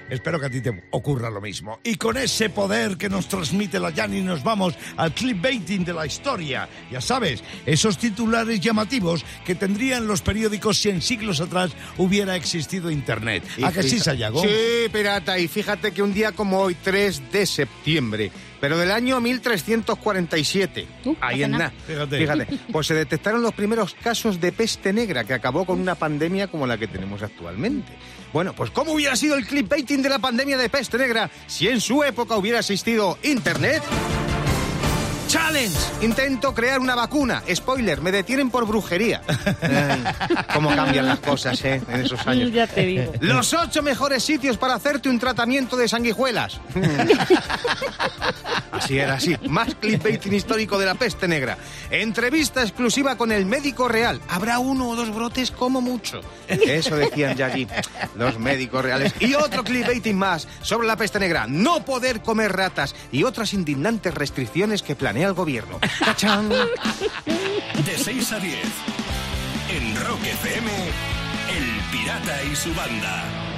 Espero 0.09 0.39
que 0.39 0.47
a 0.47 0.49
ti 0.49 0.61
te 0.61 0.83
ocurra 0.91 1.29
lo 1.29 1.39
mismo. 1.41 1.79
Y 1.83 1.95
con 1.95 2.17
ese 2.17 2.49
poder 2.49 2.97
que 2.97 3.09
nos 3.09 3.27
transmite 3.27 3.79
la 3.79 3.91
Janis 3.91 4.23
nos 4.23 4.43
vamos 4.43 4.75
al 4.97 5.13
clickbaiting 5.13 5.85
de 5.85 5.93
la 5.93 6.05
historia. 6.05 6.67
Ya 6.91 7.01
sabes, 7.01 7.43
esos 7.65 7.97
titulares 7.97 8.59
llamativos 8.59 9.23
que 9.45 9.55
tendrían 9.55 10.07
los 10.07 10.21
periódicos 10.21 10.77
si 10.79 10.89
en 10.89 11.01
siglos 11.01 11.41
atrás 11.41 11.71
hubiera 11.97 12.35
existido 12.35 12.89
Internet. 12.91 13.43
Y 13.57 13.63
¿A 13.63 13.71
que 13.71 13.83
sí, 13.83 13.99
Sayago? 13.99 14.41
Sí, 14.41 14.89
pirata. 14.91 15.37
Y 15.39 15.47
fíjate 15.47 15.91
que 15.91 16.01
un 16.01 16.13
día 16.13 16.31
como 16.31 16.59
hoy, 16.59 16.75
3 16.75 17.31
de 17.31 17.45
septiembre, 17.45 18.31
pero 18.59 18.77
del 18.77 18.91
año 18.91 19.21
1347, 19.21 20.87
Uh, 21.05 21.15
ahí 21.21 21.43
en 21.43 21.51
nada. 21.51 21.71
nada, 21.71 21.73
Fíjate. 21.87 22.17
fíjate, 22.17 22.47
pues 22.71 22.87
se 22.87 22.93
detectaron 22.93 23.41
los 23.41 23.53
primeros 23.53 23.93
casos 23.95 24.39
de 24.41 24.51
peste 24.51 24.91
negra 24.93 25.23
que 25.23 25.33
acabó 25.33 25.65
con 25.65 25.79
una 25.79 25.95
pandemia 25.95 26.47
como 26.47 26.67
la 26.67 26.77
que 26.77 26.87
tenemos 26.87 27.21
actualmente. 27.23 27.91
Bueno, 28.31 28.53
pues 28.53 28.69
¿cómo 28.71 28.93
hubiera 28.93 29.15
sido 29.15 29.35
el 29.35 29.45
clickbaiting 29.45 30.01
de 30.01 30.09
la 30.09 30.19
pandemia 30.19 30.57
de 30.57 30.69
peste 30.69 30.97
negra 30.97 31.29
si 31.47 31.67
en 31.67 31.81
su 31.81 32.03
época 32.03 32.37
hubiera 32.37 32.59
existido 32.59 33.17
Internet? 33.23 33.81
Challenge. 35.29 35.77
Intento 36.01 36.55
crear 36.55 36.79
una 36.79 36.95
vacuna. 36.95 37.43
Spoiler, 37.53 38.01
me 38.01 38.11
detienen 38.11 38.49
por 38.49 38.65
brujería. 38.65 39.21
Ay, 39.61 40.03
cómo 40.51 40.75
cambian 40.75 41.05
las 41.05 41.19
cosas, 41.19 41.63
¿eh? 41.65 41.79
En 41.87 42.01
esos 42.01 42.25
años. 42.25 42.51
Ya 42.51 42.65
te 42.65 42.81
digo. 42.83 43.13
Los 43.19 43.53
ocho 43.53 43.83
mejores 43.83 44.23
sitios 44.23 44.57
para 44.57 44.73
hacerte 44.73 45.07
un 45.07 45.19
tratamiento 45.19 45.77
de 45.77 45.87
sanguijuelas. 45.87 46.59
así 48.71 48.97
era, 48.97 49.13
así. 49.13 49.37
Más 49.47 49.75
clickbaiting 49.75 50.33
histórico 50.33 50.79
de 50.79 50.87
la 50.87 50.95
peste 50.95 51.27
negra. 51.27 51.59
Entrevista 51.91 52.63
exclusiva 52.63 53.15
con 53.15 53.31
el 53.31 53.45
médico 53.45 53.87
real. 53.87 54.19
Habrá 54.29 54.57
uno 54.57 54.89
o 54.89 54.95
dos 54.95 55.13
brotes 55.13 55.51
como 55.51 55.79
mucho. 55.79 56.21
Eso 56.47 56.95
decían 56.95 57.37
ya 57.37 57.45
allí 57.45 57.67
los 58.15 58.39
médicos 58.39 58.83
reales. 58.83 59.13
Y 59.19 59.35
otro 59.35 59.63
clickbaiting 59.63 60.17
más 60.17 60.47
sobre 60.63 60.87
la 60.87 60.95
peste 60.95 61.19
negra. 61.19 61.45
No 61.47 61.85
poder 61.85 62.21
comer 62.21 62.51
ratas 62.51 62.95
y 63.11 63.25
otras 63.25 63.53
indignantes 63.53 64.15
restricciones 64.15 64.81
que 64.81 64.95
planea 65.19 65.27
el 65.27 65.33
gobierno. 65.33 65.79
¡Tachán! 65.99 66.49
De 66.49 67.97
6 67.97 68.31
a 68.31 68.39
10. 68.39 68.57
En 69.69 69.95
Rock 70.05 70.23
FM. 70.23 70.71
El 71.49 71.81
Pirata 71.91 72.43
y 72.43 72.55
su 72.55 72.73
banda. 72.73 73.48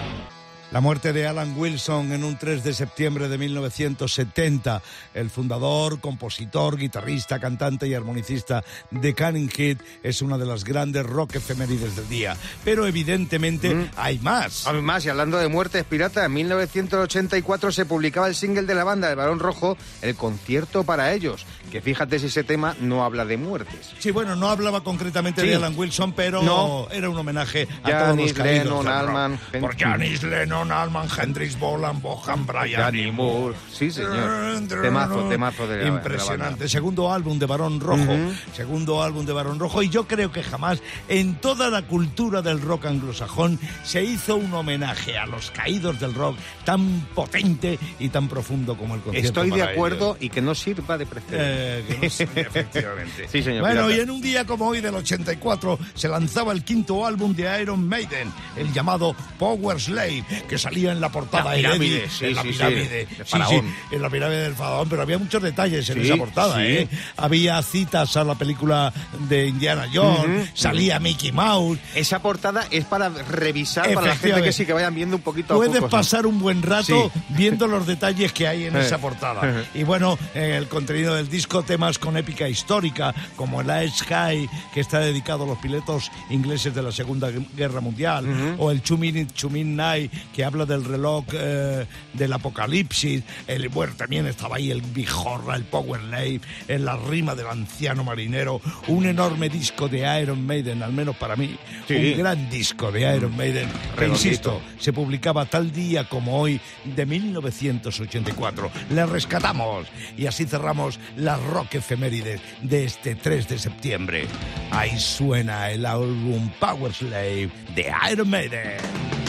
La 0.72 0.80
muerte 0.80 1.12
de 1.12 1.28
Alan 1.28 1.54
Wilson 1.58 2.14
en 2.14 2.24
un 2.24 2.38
3 2.38 2.64
de 2.64 2.74
septiembre 2.74 3.28
de 3.28 3.38
1970, 3.38 4.82
el 5.14 5.30
fundador, 5.30 6.00
compositor, 6.00 6.78
guitarrista, 6.78 7.40
cantante 7.42 7.90
y 7.90 7.94
armonicista 7.94 8.64
de 8.90 9.14
Canning 9.14 9.50
Heat, 9.50 9.80
es 10.02 10.22
una 10.22 10.38
de 10.38 10.46
las 10.46 10.64
grandes 10.64 11.06
rock 11.06 11.36
efemérides 11.36 11.98
del 11.98 12.08
día. 12.08 12.38
Pero 12.64 12.88
evidentemente 12.88 13.90
hay 13.98 14.20
más. 14.20 14.66
Además, 14.66 15.04
y 15.06 15.10
hablando 15.10 15.40
de 15.40 15.50
muertes 15.50 15.84
pirata, 15.84 16.24
en 16.24 16.32
1984 16.36 17.74
se 17.74 17.86
publicaba 17.86 18.30
el 18.30 18.36
single 18.36 18.64
de 18.64 18.74
la 18.76 18.86
banda 18.86 19.10
El 19.10 19.18
Barón 19.18 19.40
Rojo, 19.40 19.78
El 20.02 20.16
concierto 20.16 20.86
para 20.86 21.12
ellos, 21.12 21.46
que 21.70 21.82
fíjate 21.82 22.18
si 22.18 22.28
ese 22.28 22.46
tema 22.46 22.78
no 22.80 23.04
habla 23.04 23.26
de 23.26 23.36
muertes. 23.36 23.90
Sí, 24.00 24.12
bueno, 24.12 24.38
no 24.38 24.48
hablaba 24.48 24.86
concretamente 24.86 25.42
Sí. 25.42 25.48
de 25.50 25.56
Alan 25.56 25.74
Wilson, 25.78 26.14
pero 26.14 26.42
No. 26.44 26.88
era 26.92 27.10
un 27.10 27.18
homenaje 27.18 27.68
a 27.84 27.90
todos 27.90 28.18
los 28.18 28.32
Janis 28.34 28.38
Lennon. 28.38 28.88
Allman, 28.88 29.38
Por 29.60 29.78
Janis 29.78 30.24
Lennon, 30.24 30.61
Aaron 30.62 30.72
Alman, 30.72 31.08
Hendrix 31.18 31.58
Boland, 31.58 32.02
Bohan, 32.02 32.46
Brian 32.46 32.82
Danny 32.82 33.12
Moore. 33.12 33.56
Sí, 33.72 33.90
señor. 33.90 34.68
Temazo, 34.82 35.24
temazo 35.28 35.68
de 35.68 35.78
la- 35.78 35.84
de 35.84 35.90
la 35.90 35.96
Impresionante. 35.98 36.44
banda. 36.52 36.68
Segundo 36.68 37.12
álbum 37.12 37.40
de 37.40 37.46
Barón 37.48 37.80
Rojo. 37.80 38.14
Segundo 38.54 39.02
álbum 39.02 39.26
de 39.26 39.34
Barón 39.34 39.60
Rojo. 39.60 39.82
Y 39.82 39.90
yo 39.90 40.08
creo 40.08 40.32
que 40.32 40.44
jamás 40.44 40.80
en 41.10 41.36
toda 41.36 41.70
la 41.70 41.82
cultura 41.84 42.42
del 42.44 42.62
rock 42.62 42.86
anglosajón 42.86 43.60
se 43.84 44.04
hizo 44.04 44.36
un 44.36 44.54
homenaje 44.54 45.18
a 45.18 45.26
los 45.26 45.50
caídos 45.52 46.00
del 46.00 46.14
rock 46.14 46.38
tan 46.64 47.08
potente 47.16 47.80
y 48.00 48.10
tan 48.10 48.28
profundo 48.28 48.78
como 48.78 48.96
el 48.96 49.02
concierto. 49.02 49.28
Estoy 49.44 49.52
de 49.58 49.64
acuerdo 49.64 50.18
y 50.20 50.30
que 50.30 50.42
no 50.42 50.54
sirva 50.54 50.98
de 50.98 51.06
precedente. 51.06 51.38
eh, 51.40 51.84
que 51.88 51.98
no 52.06 52.10
sé, 52.10 52.24
efectivamente. 52.36 53.28
Sí, 53.32 53.42
señor. 53.42 53.62
Bueno, 53.62 53.88
pirata. 53.88 53.98
y 53.98 54.00
en 54.02 54.10
un 54.12 54.22
día 54.22 54.46
como 54.46 54.68
hoy 54.68 54.82
del 54.82 54.96
84 54.96 55.80
se 55.96 56.08
lanzaba 56.08 56.52
el 56.54 56.64
quinto 56.64 57.06
álbum 57.06 57.34
de 57.34 57.62
Iron 57.62 57.88
Maiden, 57.88 58.32
el 58.56 58.72
llamado 58.74 59.16
Power 59.40 59.80
Slave, 59.80 60.24
que 60.52 60.58
salía 60.58 60.92
en 60.92 61.00
la 61.00 61.08
portada 61.10 61.52
La 61.52 61.56
pirámide, 61.56 62.10
sí, 62.10 62.26
en 62.26 62.36
la 62.36 62.44
pirámide, 62.44 62.90
de 62.90 63.08
sí, 63.24 63.62
en 63.90 64.02
la 64.02 64.10
pirámide 64.10 64.42
del 64.42 64.54
faraón, 64.54 64.90
pero 64.90 65.02
había 65.02 65.18
muchos 65.18 65.42
detalles 65.42 65.90
en 65.90 66.02
esa 66.02 66.18
portada. 66.18 66.62
¿eh? 66.66 66.90
Había 67.16 67.62
citas 67.62 68.18
a 68.18 68.26
la 68.26 68.36
película 68.36 68.92
de 69.30 69.48
Indiana 69.48 69.88
Jones, 69.94 70.50
salía 70.54 71.00
Mickey 71.00 71.32
Mouse. 71.32 71.80
Esa 71.96 72.22
portada 72.22 72.68
es 72.70 72.84
para 72.84 73.08
revisar 73.08 73.94
para 73.94 74.08
la 74.08 74.16
gente 74.18 74.42
que 74.42 74.52
sí 74.52 74.66
que 74.66 74.74
vayan 74.74 74.94
viendo 74.94 75.16
un 75.16 75.22
poquito 75.22 75.54
a 75.54 75.56
Puedes 75.56 75.84
pasar 75.84 76.26
un 76.26 76.38
buen 76.38 76.62
rato 76.62 77.10
viendo 77.30 77.66
los 77.68 77.88
detalles 77.88 78.34
que 78.34 78.50
hay 78.50 78.66
en 78.66 78.76
Eh. 78.82 78.82
esa 78.82 78.98
portada. 78.98 79.64
Y 79.74 79.84
bueno, 79.84 80.20
el 80.34 80.68
contenido 80.68 81.16
del 81.16 81.30
disco, 81.30 81.64
temas 81.64 81.98
con 81.98 82.18
épica 82.18 82.50
histórica, 82.50 83.16
como 83.38 83.62
el 83.62 83.86
Ice 83.86 84.04
High, 84.04 84.50
que 84.74 84.82
está 84.82 85.00
dedicado 85.00 85.46
a 85.46 85.48
los 85.48 85.60
pilotos 85.60 86.12
ingleses 86.30 86.76
de 86.76 86.82
la 86.82 86.92
Segunda 86.92 87.30
Guerra 87.56 87.80
Mundial, 87.80 88.56
o 88.58 88.70
el 88.70 88.82
Two 88.82 88.98
Minute, 88.98 89.34
Two 89.34 89.50
Midnight, 89.50 90.12
que 90.42 90.46
habla 90.46 90.66
del 90.66 90.84
reloj 90.84 91.26
eh, 91.34 91.86
del 92.14 92.34
apocalipsis. 92.34 93.22
El, 93.46 93.70
bueno, 93.70 93.94
también 93.96 94.26
estaba 94.26 94.56
ahí 94.56 94.72
el 94.72 94.82
Bijorra, 94.82 95.56
el 95.56 95.66
Power 95.66 96.02
Slave, 96.02 96.42
en 96.68 96.84
la 96.84 96.98
rima 96.98 97.36
del 97.36 97.46
anciano 97.46 98.04
marinero. 98.04 98.60
Un 98.88 99.06
enorme 99.06 99.50
disco 99.50 99.88
de 99.88 100.00
Iron 100.20 100.44
Maiden, 100.44 100.82
al 100.82 100.94
menos 100.94 101.16
para 101.16 101.36
mí. 101.36 101.56
Sí. 101.88 102.14
Un 102.14 102.18
gran 102.18 102.50
disco 102.50 102.92
de 102.92 103.16
Iron 103.16 103.38
Maiden. 103.38 103.70
Que, 103.96 104.08
insisto, 104.08 104.60
se 104.80 104.92
publicaba 104.92 105.46
tal 105.46 105.72
día 105.72 106.10
como 106.10 106.42
hoy 106.42 106.60
de 106.86 107.06
1984. 107.06 108.72
Le 108.90 109.06
rescatamos 109.06 109.86
y 110.18 110.26
así 110.26 110.46
cerramos 110.46 111.00
las 111.18 111.40
rock 111.40 111.76
efemérides 111.76 112.42
de 112.64 112.86
este 112.86 113.14
3 113.14 113.48
de 113.48 113.60
septiembre. 113.60 114.26
Ahí 114.72 114.98
suena 114.98 115.70
el 115.70 115.86
álbum 115.86 116.50
Power 116.60 116.92
Slave 116.92 117.52
de 117.76 117.94
Iron 118.12 118.28
Maiden. 118.28 119.21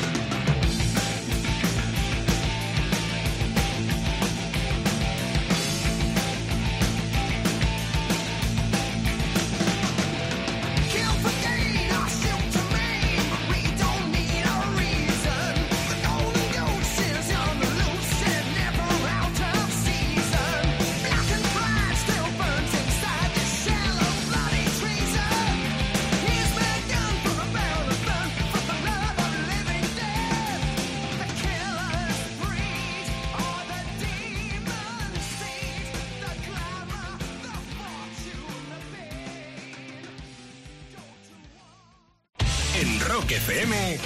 Rock 43.08 43.32
FM, 43.32 43.98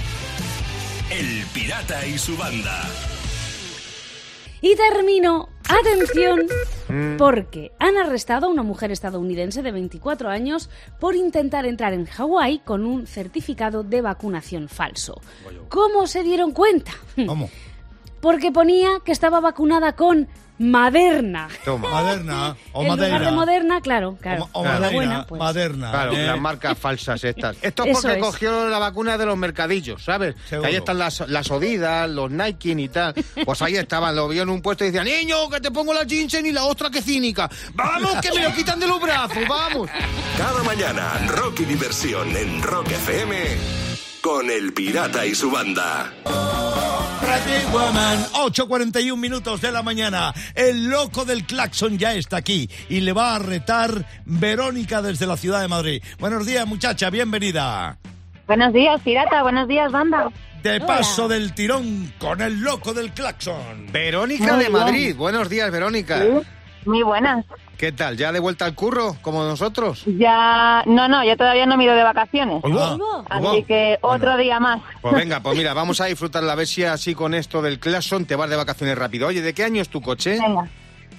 El 1.11 1.45
Pirata 1.53 2.07
y 2.07 2.19
su 2.19 2.37
banda. 2.37 2.83
Y 4.63 4.75
termino, 4.75 5.49
atención, 5.69 6.47
porque 7.19 7.73
han 7.79 7.99
arrestado 7.99 8.47
a 8.47 8.51
una 8.51 8.63
mujer 8.63 8.91
estadounidense 8.93 9.63
de 9.63 9.73
24 9.73 10.31
años 10.31 10.71
por 10.99 11.15
intentar 11.15 11.67
entrar 11.67 11.93
en 11.93 12.07
Hawái 12.07 12.61
con 12.61 12.87
un 12.87 13.07
certificado 13.07 13.83
de 13.83 14.01
vacunación 14.01 14.69
falso. 14.69 15.21
¿Cómo 15.69 16.07
se 16.07 16.23
dieron 16.23 16.53
cuenta? 16.53 16.93
¿Cómo? 17.27 17.51
Porque 18.27 18.51
ponía 18.51 18.89
que 19.05 19.13
estaba 19.13 19.39
vacunada 19.39 19.93
con 19.95 20.27
Maderna. 20.59 21.47
Toma. 21.65 21.89
Maderna 22.03 22.57
o 22.73 22.83
en 22.83 22.89
lugar 22.89 23.25
de 23.25 23.31
Moderna, 23.31 23.81
claro, 23.81 24.19
claro. 24.21 24.49
O, 24.53 24.63
o 24.63 24.65
Madeira, 24.65 24.91
buena, 24.91 25.27
pues. 25.29 25.39
Maderna. 25.39 25.91
Claro, 25.93 26.13
Eh, 26.13 26.27
las 26.27 26.41
marcas 26.41 26.77
falsas 26.77 27.23
estas. 27.23 27.57
Esto 27.63 27.85
es 27.85 27.93
porque 27.97 28.15
es. 28.19 28.19
cogió 28.25 28.69
la 28.69 28.81
vacuna 28.81 29.17
de 29.17 29.27
los 29.27 29.37
mercadillos, 29.39 30.03
¿sabes? 30.03 30.35
Que 30.51 30.57
ahí 30.57 30.75
están 30.75 30.99
las, 30.99 31.21
las 31.29 31.49
Odidas, 31.53 32.11
los 32.11 32.29
Nike 32.29 32.71
y 32.77 32.89
tal. 32.89 33.15
Pues 33.45 33.63
ahí 33.63 33.77
estaban, 33.77 34.17
lo 34.17 34.27
vio 34.27 34.43
en 34.43 34.49
un 34.49 34.61
puesto 34.61 34.83
y 34.85 34.91
decía, 34.91 35.05
niño, 35.05 35.49
que 35.49 35.61
te 35.61 35.71
pongo 35.71 35.95
la 35.95 36.05
Jinsen 36.05 36.45
y 36.47 36.51
la 36.51 36.65
ostra 36.65 36.91
que 36.91 37.03
cínica. 37.03 37.49
Vamos, 37.75 38.17
que 38.21 38.33
me 38.33 38.43
lo 38.43 38.53
quitan 38.53 38.81
de 38.81 38.89
los 38.89 39.01
brazos, 39.01 39.39
vamos. 39.49 39.89
Cada 40.37 40.65
mañana, 40.65 41.13
rock 41.29 41.61
y 41.61 41.65
diversión 41.67 42.37
en 42.37 42.61
Rock 42.61 42.91
FM 42.91 43.37
con 44.21 44.51
El 44.51 44.73
Pirata 44.73 45.25
y 45.25 45.33
su 45.37 45.49
banda. 45.49 46.13
Pretty 47.27 47.67
Woman, 47.73 48.19
8.41 48.35 49.17
minutos 49.17 49.61
de 49.61 49.73
la 49.73 49.83
mañana. 49.83 50.33
El 50.55 50.87
loco 50.89 51.25
del 51.25 51.45
claxon 51.45 51.99
ya 51.99 52.15
está 52.15 52.37
aquí 52.37 52.71
y 52.89 53.01
le 53.01 53.13
va 53.13 53.35
a 53.35 53.39
retar 53.41 54.07
Verónica 54.25 55.03
desde 55.03 55.27
la 55.27 55.37
ciudad 55.37 55.61
de 55.61 55.67
Madrid. 55.67 56.03
Buenos 56.21 56.47
días, 56.47 56.65
muchacha, 56.69 57.11
bienvenida. 57.11 57.99
Buenos 58.47 58.73
días, 58.73 59.01
pirata. 59.03 59.43
Buenos 59.43 59.67
días, 59.67 59.91
banda. 59.91 60.29
De 60.63 60.81
paso 60.81 61.27
del 61.27 61.53
tirón 61.53 62.13
con 62.19 62.41
el 62.41 62.61
loco 62.61 62.95
del 62.95 63.11
claxon. 63.13 63.91
Verónica 63.91 64.45
Muy 64.55 64.65
de 64.65 64.71
bien. 64.71 64.73
Madrid. 64.73 65.17
Buenos 65.17 65.49
días, 65.49 65.71
Verónica. 65.73 66.23
Muy 66.85 67.03
buenas. 67.03 67.45
¿Qué 67.79 67.93
tal? 67.93 68.17
¿Ya 68.17 68.33
de 68.33 68.41
vuelta 68.41 68.65
al 68.65 68.75
curro, 68.75 69.17
como 69.21 69.45
nosotros? 69.45 70.05
Ya, 70.07 70.83
no, 70.87 71.09
no, 71.09 71.23
yo 71.25 71.37
todavía 71.37 71.67
no 71.67 71.77
me 71.77 71.85
he 71.85 71.87
ido 71.87 71.95
de 71.95 72.03
vacaciones. 72.03 72.63
Así 73.29 73.63
que 73.65 73.99
otro 74.01 74.37
día 74.39 74.59
más. 74.61 74.81
Pues 75.03 75.15
venga, 75.15 75.41
pues 75.41 75.57
mira, 75.59 75.75
vamos 75.75 76.01
a 76.01 76.07
disfrutar 76.07 76.43
la 76.43 76.55
bestia 76.55 76.95
así 76.95 77.15
con 77.15 77.35
esto 77.35 77.61
del 77.61 77.79
Claxon, 77.79 78.25
te 78.25 78.35
vas 78.35 78.49
de 78.49 78.57
vacaciones 78.57 78.97
rápido. 78.97 79.29
Oye, 79.29 79.43
¿de 79.43 79.53
qué 79.53 79.65
año 79.65 79.83
es 79.83 79.89
tu 79.91 80.01
coche? 80.01 80.39
Venga. 80.41 80.69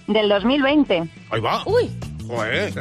Del 0.07 0.29
2020. 0.29 1.09
Ahí 1.29 1.41
va. 1.41 1.61
Uy, 1.65 1.91
Joder. 2.27 2.73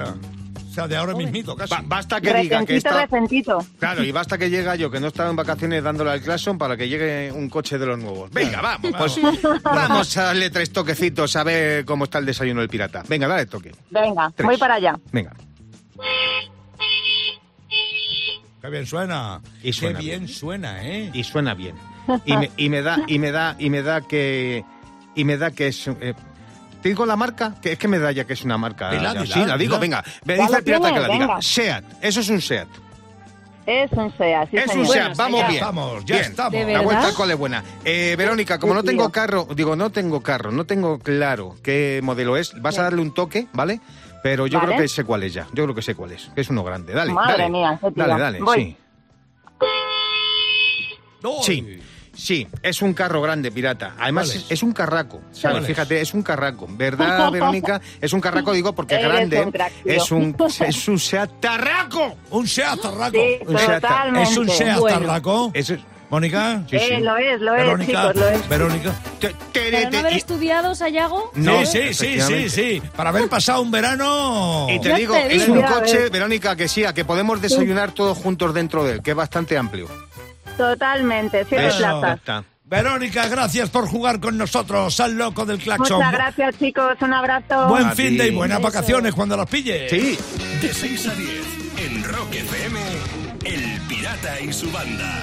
Sea, 0.76 0.86
de 0.88 0.96
ahora 0.96 1.14
mismito, 1.14 1.56
casi. 1.56 1.74
Ba- 1.74 1.82
basta 1.84 2.20
que 2.20 2.32
diga 2.34 2.64
que 2.64 2.76
está... 2.76 3.02
recentito. 3.02 3.64
Claro, 3.78 4.04
y 4.04 4.12
basta 4.12 4.38
que 4.38 4.48
llega 4.50 4.76
yo, 4.76 4.90
que 4.90 5.00
no 5.00 5.08
estaba 5.08 5.30
en 5.30 5.36
vacaciones 5.36 5.82
dándole 5.82 6.10
al 6.12 6.20
Claxon 6.20 6.56
para 6.58 6.76
que 6.76 6.88
llegue 6.88 7.32
un 7.32 7.48
coche 7.48 7.78
de 7.78 7.86
los 7.86 7.98
nuevos. 7.98 8.30
Venga, 8.30 8.60
vamos, 8.60 8.92
pues 8.96 9.18
vamos 9.62 10.16
a 10.16 10.22
darle 10.22 10.50
tres 10.50 10.70
toquecitos 10.72 11.34
a 11.36 11.44
ver 11.44 11.84
cómo 11.84 12.04
está 12.04 12.18
el 12.18 12.26
desayuno 12.26 12.60
del 12.60 12.68
pirata. 12.70 13.02
Venga, 13.08 13.26
dale 13.26 13.46
toque. 13.46 13.72
Venga, 13.90 14.30
Tres. 14.34 14.46
voy 14.46 14.56
para 14.56 14.74
allá. 14.74 14.96
Venga. 15.12 15.32
Qué 18.62 18.70
bien 18.70 18.86
suena. 18.86 19.40
Y 19.62 19.72
suena 19.72 19.98
Qué 19.98 20.04
bien, 20.04 20.24
bien. 20.24 20.34
suena, 20.34 20.84
¿eh? 20.84 21.10
Y 21.14 21.22
suena 21.24 21.54
bien. 21.54 21.76
Y 22.24 22.36
me, 22.36 22.50
y 22.56 22.68
me 22.68 22.82
da, 22.82 22.98
y 23.06 23.18
me 23.18 23.30
da, 23.32 23.56
y 23.58 23.70
me 23.70 23.82
da 23.82 24.00
que... 24.00 24.64
Y 25.14 25.24
me 25.24 25.36
da 25.36 25.50
que 25.50 25.68
es... 25.68 25.86
eh, 25.88 26.14
¿Te 26.82 26.88
digo 26.90 27.04
la 27.06 27.16
marca? 27.16 27.54
Que 27.60 27.72
es 27.72 27.78
que 27.78 27.88
me 27.88 27.98
da 27.98 28.12
ya 28.12 28.24
que 28.26 28.34
es 28.34 28.44
una 28.44 28.58
marca. 28.58 28.90
Dila, 28.90 29.24
sí, 29.26 29.40
la 29.44 29.56
digo, 29.56 29.76
dila. 29.76 29.78
venga. 29.78 30.04
Me 30.24 30.34
dice 30.36 30.56
el 30.58 30.62
pirata 30.64 30.92
que 30.92 31.00
la 31.00 31.08
diga. 31.08 31.42
SEAT. 31.42 31.84
Eso 32.00 32.20
es 32.20 32.28
un 32.28 32.40
SEAT. 32.40 32.68
Es 33.66 33.90
un 33.92 34.16
SEA, 34.16 34.46
sí, 34.48 34.56
es 34.58 34.66
un. 34.76 34.86
SEAT, 34.86 34.86
Bueno, 34.86 35.14
vamos 35.16 35.40
ya 35.40 35.46
bien. 35.48 35.54
estamos, 35.60 36.04
ya 36.04 36.14
Bien. 36.16 36.30
estamos. 36.30 36.52
¿De 36.52 36.72
La 36.72 36.80
vuelta 36.82 37.08
al 37.08 37.14
cole 37.14 37.32
es 37.32 37.38
buena. 37.38 37.64
Eh, 37.84 38.14
Verónica, 38.16 38.60
como 38.60 38.74
Sí, 38.74 38.76
no 38.76 38.84
tengo 38.84 39.02
tío. 39.06 39.12
carro, 39.12 39.48
digo, 39.56 39.74
no 39.74 39.90
tengo 39.90 40.20
carro, 40.22 40.52
no 40.52 40.66
tengo 40.66 41.00
claro 41.00 41.56
qué 41.64 41.98
modelo 42.04 42.36
es, 42.36 42.52
vas 42.62 42.78
a 42.78 42.84
darle 42.84 43.02
un 43.02 43.12
toque, 43.12 43.48
¿vale? 43.52 43.80
Pero 44.22 44.46
yo 44.46 44.58
Vale. 44.60 44.68
creo 44.74 44.82
que 44.82 44.88
sé 44.88 45.02
cuál 45.02 45.24
es 45.24 45.34
ya. 45.34 45.48
Yo 45.52 45.64
creo 45.64 45.74
que 45.74 45.82
sé 45.82 45.96
cuál 45.96 46.12
es. 46.12 46.30
que 46.32 46.40
Es 46.42 46.48
uno 46.48 46.62
grande. 46.62 46.92
Dale, 46.92 47.12
Madre 47.12 47.32
dale. 47.38 47.50
mía. 47.50 47.80
Dale, 47.94 48.20
dale, 48.20 48.40
Voy. 48.40 48.56
sí. 48.64 48.76
Sí, 51.42 51.80
sí, 52.16 52.46
es 52.62 52.82
un 52.82 52.94
carro 52.94 53.20
grande, 53.22 53.50
pirata. 53.52 53.94
Además, 53.98 54.30
¿Cuál 54.30 54.44
es? 54.48 54.62
un 54.62 54.72
carraco. 54.72 55.20
¿sabes? 55.32 55.66
Fíjate, 55.66 56.00
es 56.00 56.14
un 56.14 56.22
carraco. 56.22 56.66
¿Verdad, 56.68 57.30
Verónica? 57.32 57.80
Es 58.00 58.12
un 58.12 58.20
carraco, 58.20 58.52
digo, 58.52 58.74
porque 58.74 58.94
es 58.96 59.00
Eres 59.04 59.12
grande. 59.30 59.40
un 59.44 59.54
es 59.84 60.10
un 60.10 60.36
es 60.66 60.88
un 60.88 60.98
Seat 60.98 61.30
Tarraco. 61.40 62.16
Un 62.30 62.46
Seat 62.48 62.80
Tarraco. 62.80 63.16
Sí, 63.18 63.38
Un 63.46 63.56
Seat- 63.56 63.80
totalmente. 63.80 64.30
Es 64.30 64.36
un 64.36 64.48
Seat 64.48 64.78
Bueno. 64.80 64.98
Tarraco. 65.00 65.50
Es- 65.54 65.72
Mónica. 66.08 66.62
Sí, 66.70 66.78
sí. 66.78 66.84
Eh, 66.94 67.00
lo 67.00 67.16
es, 67.16 67.40
lo 67.40 67.52
es, 67.56 67.62
Verónica. 67.64 68.00
chicos, 68.12 68.16
lo 68.16 68.28
es. 68.28 68.48
Verónica. 68.48 68.92
Te- 69.18 69.34
te- 69.52 69.72
¿para 69.72 69.90
no 69.90 69.98
haber 69.98 70.12
y- 70.12 70.16
estudiado, 70.16 70.74
Sayago? 70.76 71.32
No, 71.34 71.66
sí, 71.66 71.92
sí, 71.92 72.20
sí, 72.20 72.48
sí. 72.48 72.82
Para 72.94 73.10
haber 73.10 73.28
pasado 73.28 73.60
un 73.60 73.72
verano. 73.72 74.68
Y 74.70 74.78
te 74.80 74.94
digo, 74.94 75.16
es 75.16 75.48
un 75.48 75.60
coche. 75.62 76.08
Verónica, 76.08 76.54
que 76.54 76.68
sí, 76.68 76.84
a 76.84 76.94
que 76.94 77.04
podemos 77.04 77.42
desayunar 77.42 77.90
todos 77.90 78.16
juntos 78.18 78.54
dentro 78.54 78.84
de 78.84 78.92
él, 78.94 79.02
que 79.02 79.10
es 79.10 79.16
bastante 79.16 79.58
amplio. 79.58 79.88
Totalmente, 80.56 81.44
siete 81.48 81.66
Eso. 81.68 81.78
Plazas. 81.78 82.18
está. 82.18 82.44
Verónica, 82.64 83.28
gracias 83.28 83.70
por 83.70 83.86
jugar 83.86 84.18
con 84.18 84.36
nosotros 84.36 84.98
al 84.98 85.16
loco 85.16 85.46
del 85.46 85.58
claxon. 85.58 85.98
Muchas 85.98 86.12
gracias, 86.12 86.58
chicos. 86.58 86.94
Un 87.00 87.12
abrazo. 87.12 87.68
Buen 87.68 87.86
A 87.86 87.92
fin 87.92 88.18
de 88.18 88.26
y 88.26 88.34
buenas 88.34 88.60
vacaciones 88.60 89.14
cuando 89.14 89.36
las 89.36 89.48
pilles. 89.48 89.88
Sí. 89.88 90.18
De 90.60 90.74
6 90.74 91.08
a 91.08 91.14
10 91.14 91.30
en 91.86 92.04
Rock 92.04 92.34
FM, 92.34 92.80
El 93.44 93.80
Pirata 93.82 94.40
y 94.40 94.52
su 94.52 94.68
banda. 94.72 95.22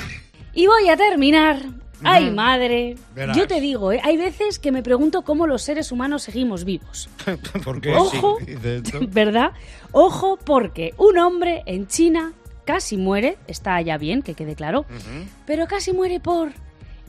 Y 0.54 0.68
voy 0.68 0.88
a 0.88 0.96
terminar. 0.96 1.58
Ay, 2.06 2.32
madre. 2.32 2.96
Verás. 3.14 3.36
Yo 3.36 3.46
te 3.48 3.60
digo, 3.60 3.92
¿eh? 3.92 4.00
hay 4.04 4.16
veces 4.16 4.60
que 4.60 4.72
me 4.72 4.82
pregunto 4.82 5.24
cómo 5.24 5.46
los 5.46 5.62
seres 5.64 5.92
humanos 5.92 6.24
seguimos 6.24 6.64
vivos. 6.64 7.10
Ojo. 7.96 8.38
sí, 8.40 8.46
dice 8.46 8.76
esto. 8.78 9.00
¿Verdad? 9.10 9.52
Ojo, 9.92 10.38
porque 10.46 10.94
un 10.98 11.18
hombre 11.18 11.64
en 11.66 11.88
China 11.88 12.34
casi 12.66 12.98
muere, 12.98 13.38
está 13.48 13.80
ya 13.82 13.98
bien, 13.98 14.22
que 14.22 14.34
quede 14.34 14.56
claro, 14.56 14.86
pero 15.46 15.68
casi 15.68 15.94
muere 15.94 16.20
por 16.20 16.52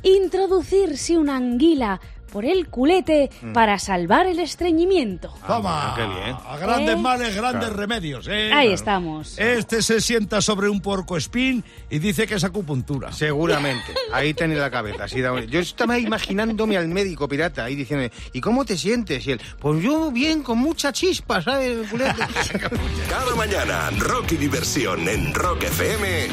introducirse 0.03 1.17
una 1.17 1.37
anguila 1.37 2.01
por 2.33 2.45
el 2.45 2.69
culete 2.69 3.31
para 3.53 3.79
salvar 3.79 4.27
el 4.27 4.39
estreñimiento. 4.41 5.33
Toma. 5.47 5.93
Ah, 5.93 5.95
qué 5.97 6.07
bien. 6.07 6.37
A 6.47 6.57
grandes 6.57 6.95
¿Eh? 6.95 6.99
males, 6.99 7.35
grandes 7.37 7.71
remedios. 7.73 8.27
¿eh? 8.29 8.51
Ahí 8.53 8.73
estamos. 8.73 9.39
Este 9.39 9.83
se 9.83 10.01
sienta 10.01 10.41
sobre 10.41 10.69
un 10.69 10.81
porco 10.81 11.17
espín 11.17 11.65
y 11.91 11.99
dice 11.99 12.27
que 12.27 12.35
es 12.35 12.45
acupuntura. 12.45 13.13
Seguramente. 13.13 13.93
Ahí 14.13 14.35
tenés 14.35 14.59
la 14.59 14.71
cabeza. 14.71 15.05
así 15.05 15.21
da- 15.21 15.45
Yo 15.45 15.61
estaba 15.61 15.99
imaginándome 15.99 16.77
al 16.77 16.89
médico 16.89 17.29
pirata 17.29 17.65
ahí 17.65 17.75
diciendo, 17.77 18.09
¿y 18.33 18.41
cómo 18.41 18.65
te 18.65 18.77
sientes? 18.77 19.27
Y 19.27 19.33
él, 19.33 19.41
pues 19.61 19.83
yo 19.83 20.11
bien, 20.11 20.43
con 20.43 20.59
mucha 20.59 20.93
chispa, 20.93 21.43
¿sabes? 21.43 21.89
culete?". 21.89 22.15
Cada 23.09 23.35
mañana, 23.37 23.91
rock 23.99 24.33
y 24.33 24.37
diversión 24.37 25.09
en 25.09 25.33
Rock 25.35 25.65
FM 25.65 26.27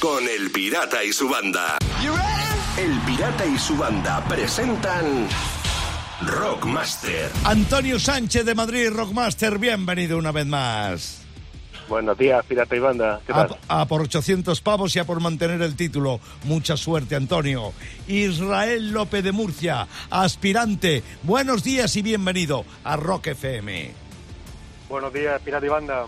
con 0.00 0.24
El 0.28 0.50
Pirata 0.50 1.02
y 1.04 1.12
su 1.12 1.28
banda. 1.28 1.76
El 2.78 2.98
Pirata 3.00 3.44
y 3.46 3.58
su 3.58 3.76
banda 3.76 4.24
presentan 4.28 5.26
Rockmaster. 6.22 7.30
Antonio 7.44 7.98
Sánchez 7.98 8.44
de 8.44 8.54
Madrid, 8.54 8.88
Rockmaster, 8.90 9.58
bienvenido 9.58 10.16
una 10.18 10.32
vez 10.32 10.46
más. 10.46 11.16
Buenos 11.88 12.16
días, 12.16 12.44
Pirata 12.46 12.76
y 12.76 12.78
Banda. 12.78 13.20
¿Qué 13.26 13.32
A, 13.32 13.48
tal? 13.48 13.56
a 13.66 13.84
por 13.86 14.00
800 14.02 14.60
pavos 14.60 14.94
y 14.94 15.00
a 15.00 15.04
por 15.04 15.20
mantener 15.20 15.60
el 15.60 15.74
título. 15.74 16.20
Mucha 16.44 16.76
suerte, 16.76 17.16
Antonio. 17.16 17.72
Israel 18.06 18.92
López 18.92 19.24
de 19.24 19.32
Murcia, 19.32 19.88
aspirante. 20.08 21.02
Buenos 21.24 21.64
días 21.64 21.96
y 21.96 22.02
bienvenido 22.02 22.64
a 22.84 22.96
Rock 22.96 23.28
FM. 23.28 23.90
Buenos 24.88 25.12
días, 25.12 25.40
Pirata 25.42 25.66
y 25.66 25.68
Banda. 25.68 26.06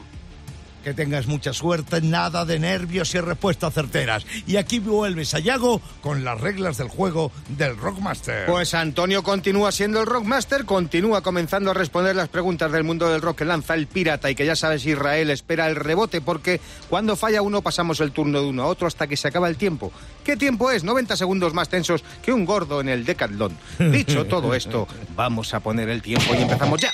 Que 0.83 0.95
tengas 0.95 1.27
mucha 1.27 1.53
suerte, 1.53 2.01
nada 2.01 2.45
de 2.45 2.59
nervios 2.59 3.15
y 3.15 3.21
respuestas 3.21 3.73
certeras. 3.73 4.27
Y 4.47 4.57
aquí 4.57 4.81
vuelves 4.81 5.35
a 5.35 5.39
Yago 5.39 5.81
con 6.01 6.25
las 6.25 6.41
reglas 6.41 6.77
del 6.77 6.89
juego 6.89 7.31
del 7.49 7.77
Rockmaster. 7.77 8.47
Pues 8.47 8.75
Antonio 8.75 9.23
continúa 9.23 9.71
siendo 9.73 10.01
el 10.01 10.07
rockmaster, 10.07 10.65
continúa 10.65 11.23
comenzando 11.23 11.71
a 11.71 11.75
responder 11.75 12.17
las 12.17 12.29
preguntas 12.29 12.73
del 12.73 12.85
mundo 12.85 13.09
del 13.09 13.23
rock 13.23 13.39
que 13.39 13.45
lanza 13.45 13.75
el 13.75 13.87
pirata 13.87 14.31
y 14.31 14.35
que 14.35 14.47
ya 14.47 14.57
sabes 14.57 14.85
Israel 14.85 15.31
espera 15.31 15.69
el 15.69 15.77
rebote 15.77 16.21
porque 16.21 16.61
cuando 16.89 17.17
falla 17.17 17.43
uno 17.43 17.63
pasamos 17.63 18.01
el 18.01 18.13
turno 18.13 18.41
de 18.41 18.47
uno 18.47 18.63
a 18.63 18.67
otro 18.67 18.87
hasta 18.87 19.07
que 19.07 19.17
se 19.17 19.29
acaba 19.29 19.49
el 19.49 19.57
tiempo. 19.57 19.93
¿Qué 20.25 20.37
tiempo 20.37 20.71
es? 20.71 20.85
90 20.85 21.17
segundos 21.17 21.55
más 21.55 21.69
tensos 21.69 22.03
que 22.23 22.33
un 22.33 22.45
gordo 22.45 22.81
en 22.81 22.89
el 22.89 23.05
decatlón. 23.05 23.57
Dicho 23.79 24.27
todo 24.29 24.55
esto, 24.55 24.87
vamos 25.17 25.55
a 25.55 25.61
poner 25.61 25.89
el 25.89 26.03
tiempo 26.03 26.35
y 26.35 26.43
empezamos 26.43 26.81
ya. 26.81 26.91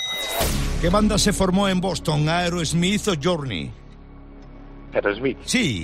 ¿Qué 0.81 0.89
banda 0.89 1.17
se 1.17 1.33
formó 1.33 1.67
en 1.67 1.81
Boston? 1.81 2.29
¿Aerosmith 2.29 3.07
o 3.09 3.13
Journey? 3.21 3.78
Sí. 5.45 5.83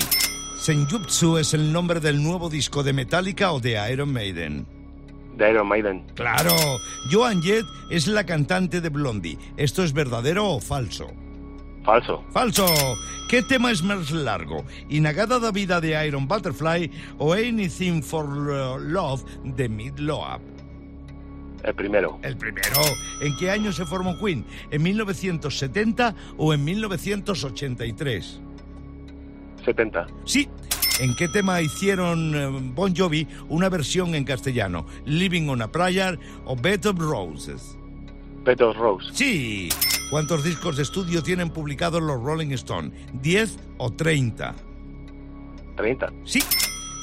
Senjutsu 0.58 1.38
es 1.38 1.54
el 1.54 1.72
nombre 1.72 2.00
del 2.00 2.24
nuevo 2.24 2.50
disco 2.50 2.82
de 2.82 2.94
Metallica 2.94 3.52
o 3.52 3.60
de 3.60 3.78
Iron 3.92 4.12
Maiden. 4.12 4.66
De 5.38 5.52
Iron 5.52 5.68
Maiden. 5.68 6.06
Claro. 6.16 6.56
Joan 7.12 7.42
Jett 7.42 7.66
es 7.90 8.08
la 8.08 8.26
cantante 8.26 8.82
de 8.82 8.90
Blondie. 8.90 9.38
¿Esto 9.58 9.84
es 9.84 9.94
verdadero 9.94 10.50
o 10.50 10.62
falso? 10.62 11.12
Falso. 11.84 12.24
Falso. 12.32 12.66
¿Qué 13.30 13.44
tema 13.44 13.70
es 13.70 13.84
más 13.84 14.10
largo? 14.12 14.66
¿Inagada 14.90 15.40
da 15.40 15.52
vida 15.52 15.80
de 15.80 16.08
Iron 16.08 16.28
Butterfly 16.28 16.90
o 17.20 17.34
Anything 17.34 18.02
for 18.02 18.28
Love 18.28 19.24
de 19.44 19.70
Mid 19.70 20.00
Loab? 20.00 20.42
El 21.64 21.76
primero. 21.76 22.20
El 22.24 22.38
primero. 22.38 22.82
¿En 23.22 23.36
qué 23.38 23.52
año 23.52 23.72
se 23.72 23.86
formó 23.86 24.18
Queen? 24.20 24.46
¿En 24.72 24.84
1970 24.84 26.16
o 26.38 26.54
en 26.54 26.64
1983? 26.64 28.42
70. 29.66 30.08
Sí. 30.26 30.48
¿En 31.00 31.14
qué 31.16 31.28
tema 31.28 31.62
hicieron 31.62 32.36
eh, 32.36 32.72
Bon 32.74 32.96
Jovi 32.96 33.28
una 33.50 33.68
versión 33.68 34.16
en 34.16 34.24
castellano? 34.24 34.86
¿Living 35.06 35.50
on 35.50 35.62
a 35.62 35.72
Prayer 35.72 36.18
o 36.46 36.56
Bed 36.56 36.86
of 36.86 36.98
Roses? 37.00 37.78
Petos 38.46 38.78
Rose. 38.78 39.10
Sí. 39.12 39.70
¿Cuántos 40.10 40.44
discos 40.44 40.78
de 40.78 40.84
estudio 40.84 41.24
tienen 41.24 41.50
publicados 41.50 42.02
los 42.02 42.22
Rolling 42.22 42.52
Stone? 42.52 42.92
¿10 43.22 43.58
o 43.78 43.92
30? 43.92 44.56
30. 45.76 46.14
Sí. 46.24 46.40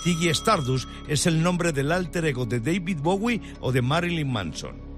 Ziggy 0.03 0.29
Stardust 0.31 0.88
es 1.09 1.27
el 1.27 1.42
nombre 1.42 1.72
del 1.72 1.92
alter 1.92 2.25
ego 2.25 2.46
de 2.46 2.61
David 2.61 2.98
Bowie 3.03 3.40
o 3.61 3.72
de 3.72 3.83
Marilyn 3.83 4.33
Manson. 4.33 4.91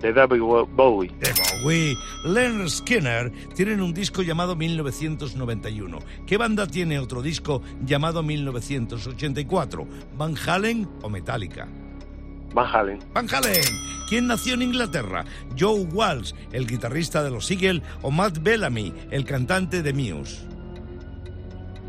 De 0.00 0.12
David 0.12 0.40
Bowie. 0.40 1.10
De 1.18 1.32
Bowie. 1.62 1.96
Leonard 2.24 2.68
Skinner 2.68 3.32
tienen 3.54 3.80
un 3.80 3.92
disco 3.92 4.22
llamado 4.22 4.54
1991. 4.54 5.98
¿Qué 6.26 6.36
banda 6.36 6.66
tiene 6.68 6.98
otro 7.00 7.20
disco 7.20 7.62
llamado 7.84 8.22
1984? 8.22 9.86
¿Van 10.16 10.34
Halen 10.46 10.88
o 11.02 11.08
Metallica? 11.10 11.66
Van 12.54 12.66
Halen. 12.74 12.98
Van 13.12 13.26
Halen. 13.34 13.62
¿Quién 14.08 14.26
nació 14.28 14.54
en 14.54 14.62
Inglaterra? 14.62 15.24
Joe 15.58 15.80
Walsh, 15.92 16.32
el 16.52 16.66
guitarrista 16.66 17.22
de 17.24 17.30
los 17.30 17.50
Eagles, 17.50 17.82
o 18.02 18.10
Matt 18.10 18.38
Bellamy, 18.40 18.94
el 19.10 19.24
cantante 19.24 19.82
de 19.82 19.92
Muse. 19.92 20.46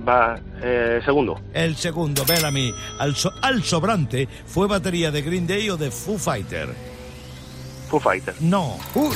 Va. 0.07 0.39
Eh, 0.61 0.99
segundo. 1.05 1.39
El 1.53 1.75
segundo, 1.75 2.23
Bellamy, 2.25 2.73
al, 2.99 3.15
so- 3.15 3.31
al 3.41 3.63
sobrante, 3.63 4.27
fue 4.47 4.67
batería 4.67 5.11
de 5.11 5.21
Green 5.21 5.45
Day 5.45 5.69
o 5.69 5.77
de 5.77 5.91
Foo 5.91 6.17
Fighter. 6.17 6.69
Foo 7.89 7.99
Fighter. 7.99 8.35
No. 8.39 8.77
Uh, 8.95 9.11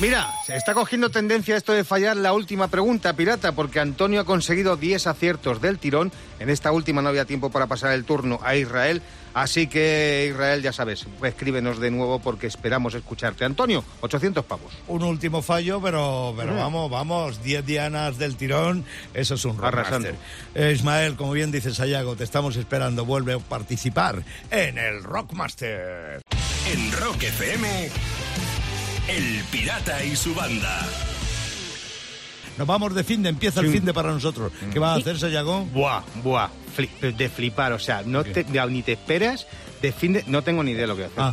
Mira, 0.00 0.28
se 0.46 0.54
está 0.56 0.74
cogiendo 0.74 1.10
tendencia 1.10 1.56
esto 1.56 1.72
de 1.72 1.82
fallar 1.82 2.16
la 2.16 2.32
última 2.32 2.68
pregunta, 2.68 3.14
pirata, 3.14 3.50
porque 3.52 3.80
Antonio 3.80 4.20
ha 4.20 4.24
conseguido 4.24 4.76
10 4.76 5.08
aciertos 5.08 5.60
del 5.60 5.78
tirón. 5.80 6.12
En 6.38 6.50
esta 6.50 6.70
última 6.70 7.02
no 7.02 7.08
había 7.08 7.24
tiempo 7.24 7.50
para 7.50 7.66
pasar 7.66 7.92
el 7.92 8.04
turno 8.04 8.38
a 8.44 8.54
Israel. 8.54 9.02
Así 9.34 9.66
que, 9.66 10.28
Israel, 10.30 10.62
ya 10.62 10.72
sabes, 10.72 11.04
escríbenos 11.22 11.80
de 11.80 11.90
nuevo 11.90 12.20
porque 12.20 12.46
esperamos 12.46 12.94
escucharte. 12.94 13.44
Antonio, 13.44 13.82
800 14.00 14.44
pavos. 14.44 14.72
Un 14.86 15.02
último 15.02 15.42
fallo, 15.42 15.80
pero, 15.82 16.32
pero 16.36 16.54
vamos, 16.54 16.88
vamos, 16.90 17.42
10 17.42 17.66
dianas 17.66 18.18
del 18.18 18.36
tirón, 18.36 18.84
eso 19.14 19.34
es 19.34 19.44
un 19.44 19.62
Arrasando. 19.64 20.10
rockmaster. 20.10 20.14
Eh, 20.54 20.72
Ismael, 20.74 21.16
como 21.16 21.32
bien 21.32 21.50
dice 21.50 21.74
Sayago, 21.74 22.14
te 22.14 22.22
estamos 22.22 22.54
esperando, 22.56 23.04
vuelve 23.04 23.34
a 23.34 23.38
participar 23.40 24.22
en 24.52 24.78
el 24.78 25.02
Rockmaster. 25.02 26.20
En 26.70 26.92
Rock 26.92 27.22
FM, 27.22 27.88
El 29.08 29.44
Pirata 29.50 30.04
y 30.04 30.14
su 30.14 30.34
banda. 30.34 30.86
Nos 32.58 32.66
vamos 32.66 32.94
de 32.94 33.04
fin 33.04 33.22
de, 33.22 33.30
empieza 33.30 33.60
el 33.60 33.72
fin 33.72 33.86
de 33.86 33.94
para 33.94 34.10
nosotros. 34.12 34.52
¿Qué 34.70 34.78
va 34.78 34.92
a 34.92 34.96
hacer 34.96 35.18
Sayago? 35.18 35.64
Buah, 35.66 36.02
buah, 36.22 36.50
de 37.00 37.28
flipar, 37.30 37.72
o 37.72 37.78
sea, 37.78 38.02
no 38.04 38.22
te, 38.22 38.44
ni 38.68 38.82
te 38.82 38.92
esperas 38.92 39.46
de 39.80 39.92
fin 39.92 40.12
de... 40.12 40.24
No 40.26 40.42
tengo 40.42 40.62
ni 40.62 40.72
idea 40.72 40.82
de 40.82 40.86
lo 40.88 40.96
que 40.96 41.04
hacer. 41.04 41.18
Ah. 41.18 41.32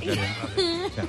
O 0.90 0.94
sea, 0.94 1.04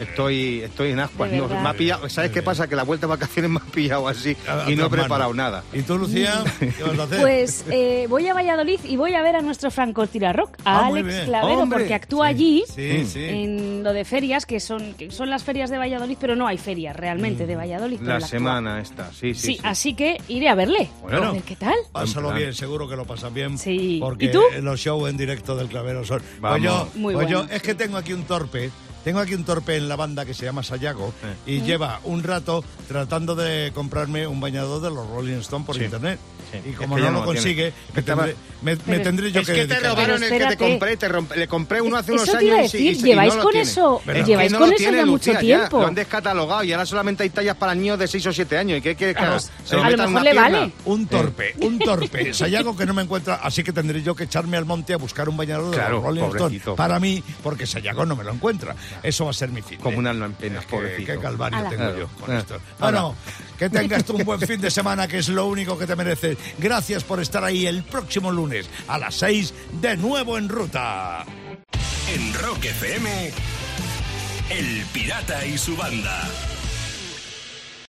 estoy, 0.00 0.60
estoy 0.60 0.90
en 0.92 1.00
ascuas. 1.00 1.30
De 1.30 1.36
No, 1.38 1.48
verdad. 1.48 1.62
me 1.62 1.68
ha 1.68 1.74
pillado, 1.74 2.08
¿Sabes 2.08 2.30
qué 2.30 2.42
pasa? 2.42 2.68
Que 2.68 2.76
la 2.76 2.82
vuelta 2.84 3.06
de 3.06 3.10
vacaciones 3.10 3.50
me 3.50 3.58
ha 3.58 3.72
pillado 3.72 4.08
así 4.08 4.36
A- 4.48 4.64
a 4.66 4.70
y 4.70 4.76
no 4.76 4.86
he 4.86 4.90
preparado 4.90 5.32
nada. 5.34 5.62
¿Y 5.72 5.82
tú, 5.82 5.98
Lucía? 5.98 6.42
¿Qué 6.58 6.82
vas 6.82 6.98
a 6.98 7.02
hacer? 7.04 7.20
Pues 7.20 7.64
eh, 7.70 8.06
voy 8.08 8.26
a 8.28 8.34
Valladolid 8.34 8.80
y 8.84 8.96
voy 8.96 9.14
a 9.14 9.22
ver 9.22 9.36
a 9.36 9.40
nuestro 9.42 9.70
francotirador, 9.70 10.48
a 10.64 10.80
Ah, 10.80 10.86
Alex. 10.86 11.20
Clavero, 11.26 11.60
Hombre. 11.60 11.78
porque 11.80 11.94
actúa 11.94 12.26
allí 12.28 12.64
Sí, 12.74 13.04
sí. 13.06 13.24
en 13.24 13.82
lo 13.82 13.92
de 13.92 14.04
ferias, 14.04 14.46
que 14.46 14.60
son, 14.60 14.94
que 14.94 15.10
son 15.10 15.30
las 15.30 15.44
ferias 15.44 15.70
de 15.70 15.78
Valladolid, 15.78 16.16
pero 16.20 16.34
no 16.36 16.46
hay 16.46 16.58
ferias 16.58 16.96
realmente 16.96 17.46
de 17.46 17.56
Valladolid. 17.56 17.98
pero 17.98 18.10
La 18.10 18.16
él 18.16 18.22
actúa. 18.24 18.38
semana 18.38 18.80
esta, 18.80 19.10
sí, 19.12 19.34
Sí, 19.34 19.34
sí. 19.34 19.54
sí. 19.54 19.60
así 19.62 19.94
que 19.94 20.20
iré 20.28 20.48
a 20.48 20.54
verle. 20.54 20.88
Bueno. 21.02 21.24
A 21.28 21.32
ver 21.32 21.42
qué 21.42 21.56
tal. 21.56 21.74
Pásalo 21.92 22.32
bien, 22.32 22.54
seguro 22.54 22.88
que 22.88 22.96
lo 22.96 23.04
pasas 23.04 23.32
bien. 23.32 23.58
Sí. 23.58 23.98
Porque 24.00 24.26
¿Y 24.26 24.30
tú? 24.32 24.42
los 24.62 24.80
shows 24.80 25.08
en 25.10 25.16
directo 25.16 25.56
del 25.56 25.68
Clavero 25.68 26.04
son. 26.04 26.22
Vamos. 26.40 26.58
Pues 26.58 26.62
yo, 26.62 26.88
Muy 27.00 27.14
pues 27.14 27.28
yo- 27.28 27.44
es 27.50 27.62
que 27.62 27.74
tengo 27.74 27.96
aquí 27.96 28.12
un 28.12 28.22
torpe 28.24 28.70
tengo 29.04 29.20
aquí 29.20 29.34
un 29.34 29.44
torpe 29.44 29.76
en 29.76 29.88
la 29.88 29.96
banda 29.96 30.24
que 30.24 30.34
se 30.34 30.44
llama 30.44 30.62
Sayago 30.62 31.12
y 31.46 31.62
lleva 31.62 32.00
un 32.04 32.22
rato 32.22 32.64
tratando 32.88 33.34
de 33.34 33.72
comprarme 33.74 34.26
un 34.26 34.40
bañador 34.40 34.82
de 34.82 34.90
los 34.90 35.08
Rolling 35.08 35.38
Stone 35.38 35.64
por 35.64 35.80
internet. 35.80 36.18
Sí. 36.50 36.58
Y 36.66 36.70
Es 36.70 36.76
como 36.76 36.96
que 36.96 37.00
no 37.02 37.06
ya 37.06 37.12
lo 37.12 37.20
no 37.20 37.26
lo 37.26 37.32
tiene. 37.32 37.40
consigue, 37.40 37.72
me 37.94 38.00
Estaba- 38.00 38.22
tendré, 38.24 38.36
me- 38.62 38.74
me 38.74 38.82
Pero- 38.82 39.02
tendré 39.02 39.32
yo 39.32 39.40
Es 39.40 39.46
que 39.46 39.52
que 39.54 39.66
te 39.66 39.80
robaron 39.80 40.22
el 40.22 40.30
que 40.30 40.46
te 40.46 40.56
compré, 40.56 40.96
te 40.96 41.08
romp- 41.08 41.34
le 41.34 41.48
compré 41.48 41.80
uno 41.80 41.96
hace 41.96 42.12
unos 42.12 42.24
Eso 42.28 42.32
te 42.32 42.38
años 42.38 42.74
iba 42.74 42.80
a 42.80 42.82
y 42.84 42.88
y 42.88 42.94
lleváis 43.02 43.34
no 43.36 43.42
con 43.42 43.56
eso- 43.56 44.02
Pero 44.04 44.18
es 44.20 44.26
lleváis 44.26 44.48
que 44.48 44.52
no 44.52 44.58
con 44.58 44.70
lo 44.70 44.76
eso 44.76 44.84
ya 44.92 45.06
mucho 45.06 45.32
Lucía, 45.32 45.38
tiempo. 45.40 45.80
Lo 45.80 45.86
han 45.86 45.94
descatalogado 45.94 46.64
y 46.64 46.72
ahora 46.72 46.86
solamente 46.86 47.22
hay 47.22 47.30
tallas 47.30 47.56
para 47.56 47.74
niños 47.74 47.98
de 47.98 48.08
6 48.08 48.26
o 48.26 48.32
7 48.32 48.58
años. 48.58 48.78
¿Y 48.78 48.80
qué 48.82 48.94
quieres 48.96 49.16
que? 49.16 49.22
Se 49.68 49.76
lo 49.76 49.82
a 49.82 49.84
lo 49.84 49.90
metan 49.92 49.92
en 49.92 49.96
mejor 49.96 50.10
una 50.10 50.22
le 50.22 50.30
pierna. 50.32 50.58
vale. 50.60 50.72
Un 50.84 51.06
torpe, 51.06 51.54
un 51.60 51.78
torpe. 51.78 52.34
Sayago 52.34 52.76
que 52.76 52.86
no 52.86 52.94
me 52.94 53.02
encuentra, 53.02 53.36
así 53.36 53.62
que 53.62 53.72
tendré 53.72 54.02
yo 54.02 54.14
que 54.14 54.24
echarme 54.24 54.56
al 54.56 54.64
monte 54.64 54.92
a 54.92 54.96
buscar 54.96 55.28
un 55.28 55.36
bañador 55.36 55.70
de 55.70 55.76
Claro, 55.76 55.94
los 55.96 56.04
Rolling 56.04 56.22
Stone 56.22 56.60
para 56.76 56.98
mí, 57.00 57.22
porque 57.42 57.66
Sayago 57.66 58.04
no 58.06 58.16
me 58.16 58.24
lo 58.24 58.32
encuentra. 58.32 58.74
Eso 59.02 59.24
va 59.24 59.30
a 59.30 59.34
ser 59.34 59.50
mi 59.50 59.62
fin. 59.62 59.78
Como 59.78 59.98
un 59.98 60.06
alma 60.06 60.26
en 60.26 60.32
pena, 60.34 60.58
Es 60.60 60.66
que- 60.66 60.70
pobrecito. 60.70 61.12
Qué 61.12 61.18
calvario 61.18 61.58
tengo 61.70 61.74
Claro. 61.76 61.98
yo 61.98 62.08
con 62.20 62.34
Ah. 62.34 62.38
esto. 62.40 62.58
Bueno, 62.78 63.14
que 63.58 63.68
tengas 63.70 64.04
tú 64.04 64.16
un 64.16 64.24
buen 64.24 64.40
fin 64.40 64.60
de 64.60 64.70
semana, 64.70 65.06
que 65.06 65.18
es 65.18 65.28
lo 65.28 65.46
único 65.46 65.78
que 65.78 65.86
te 65.86 65.94
mereces. 65.96 66.36
Gracias 66.58 67.04
por 67.04 67.20
estar 67.20 67.44
ahí 67.44 67.66
el 67.66 67.82
próximo 67.82 68.30
lunes 68.30 68.68
a 68.88 68.98
las 68.98 69.14
6 69.16 69.54
de 69.80 69.96
nuevo 69.96 70.38
en 70.38 70.48
ruta. 70.48 71.24
En 72.14 72.34
Rock 72.34 72.64
FM, 72.64 73.30
El 74.50 74.84
Pirata 74.92 75.46
y 75.46 75.56
su 75.56 75.76
banda. 75.76 76.28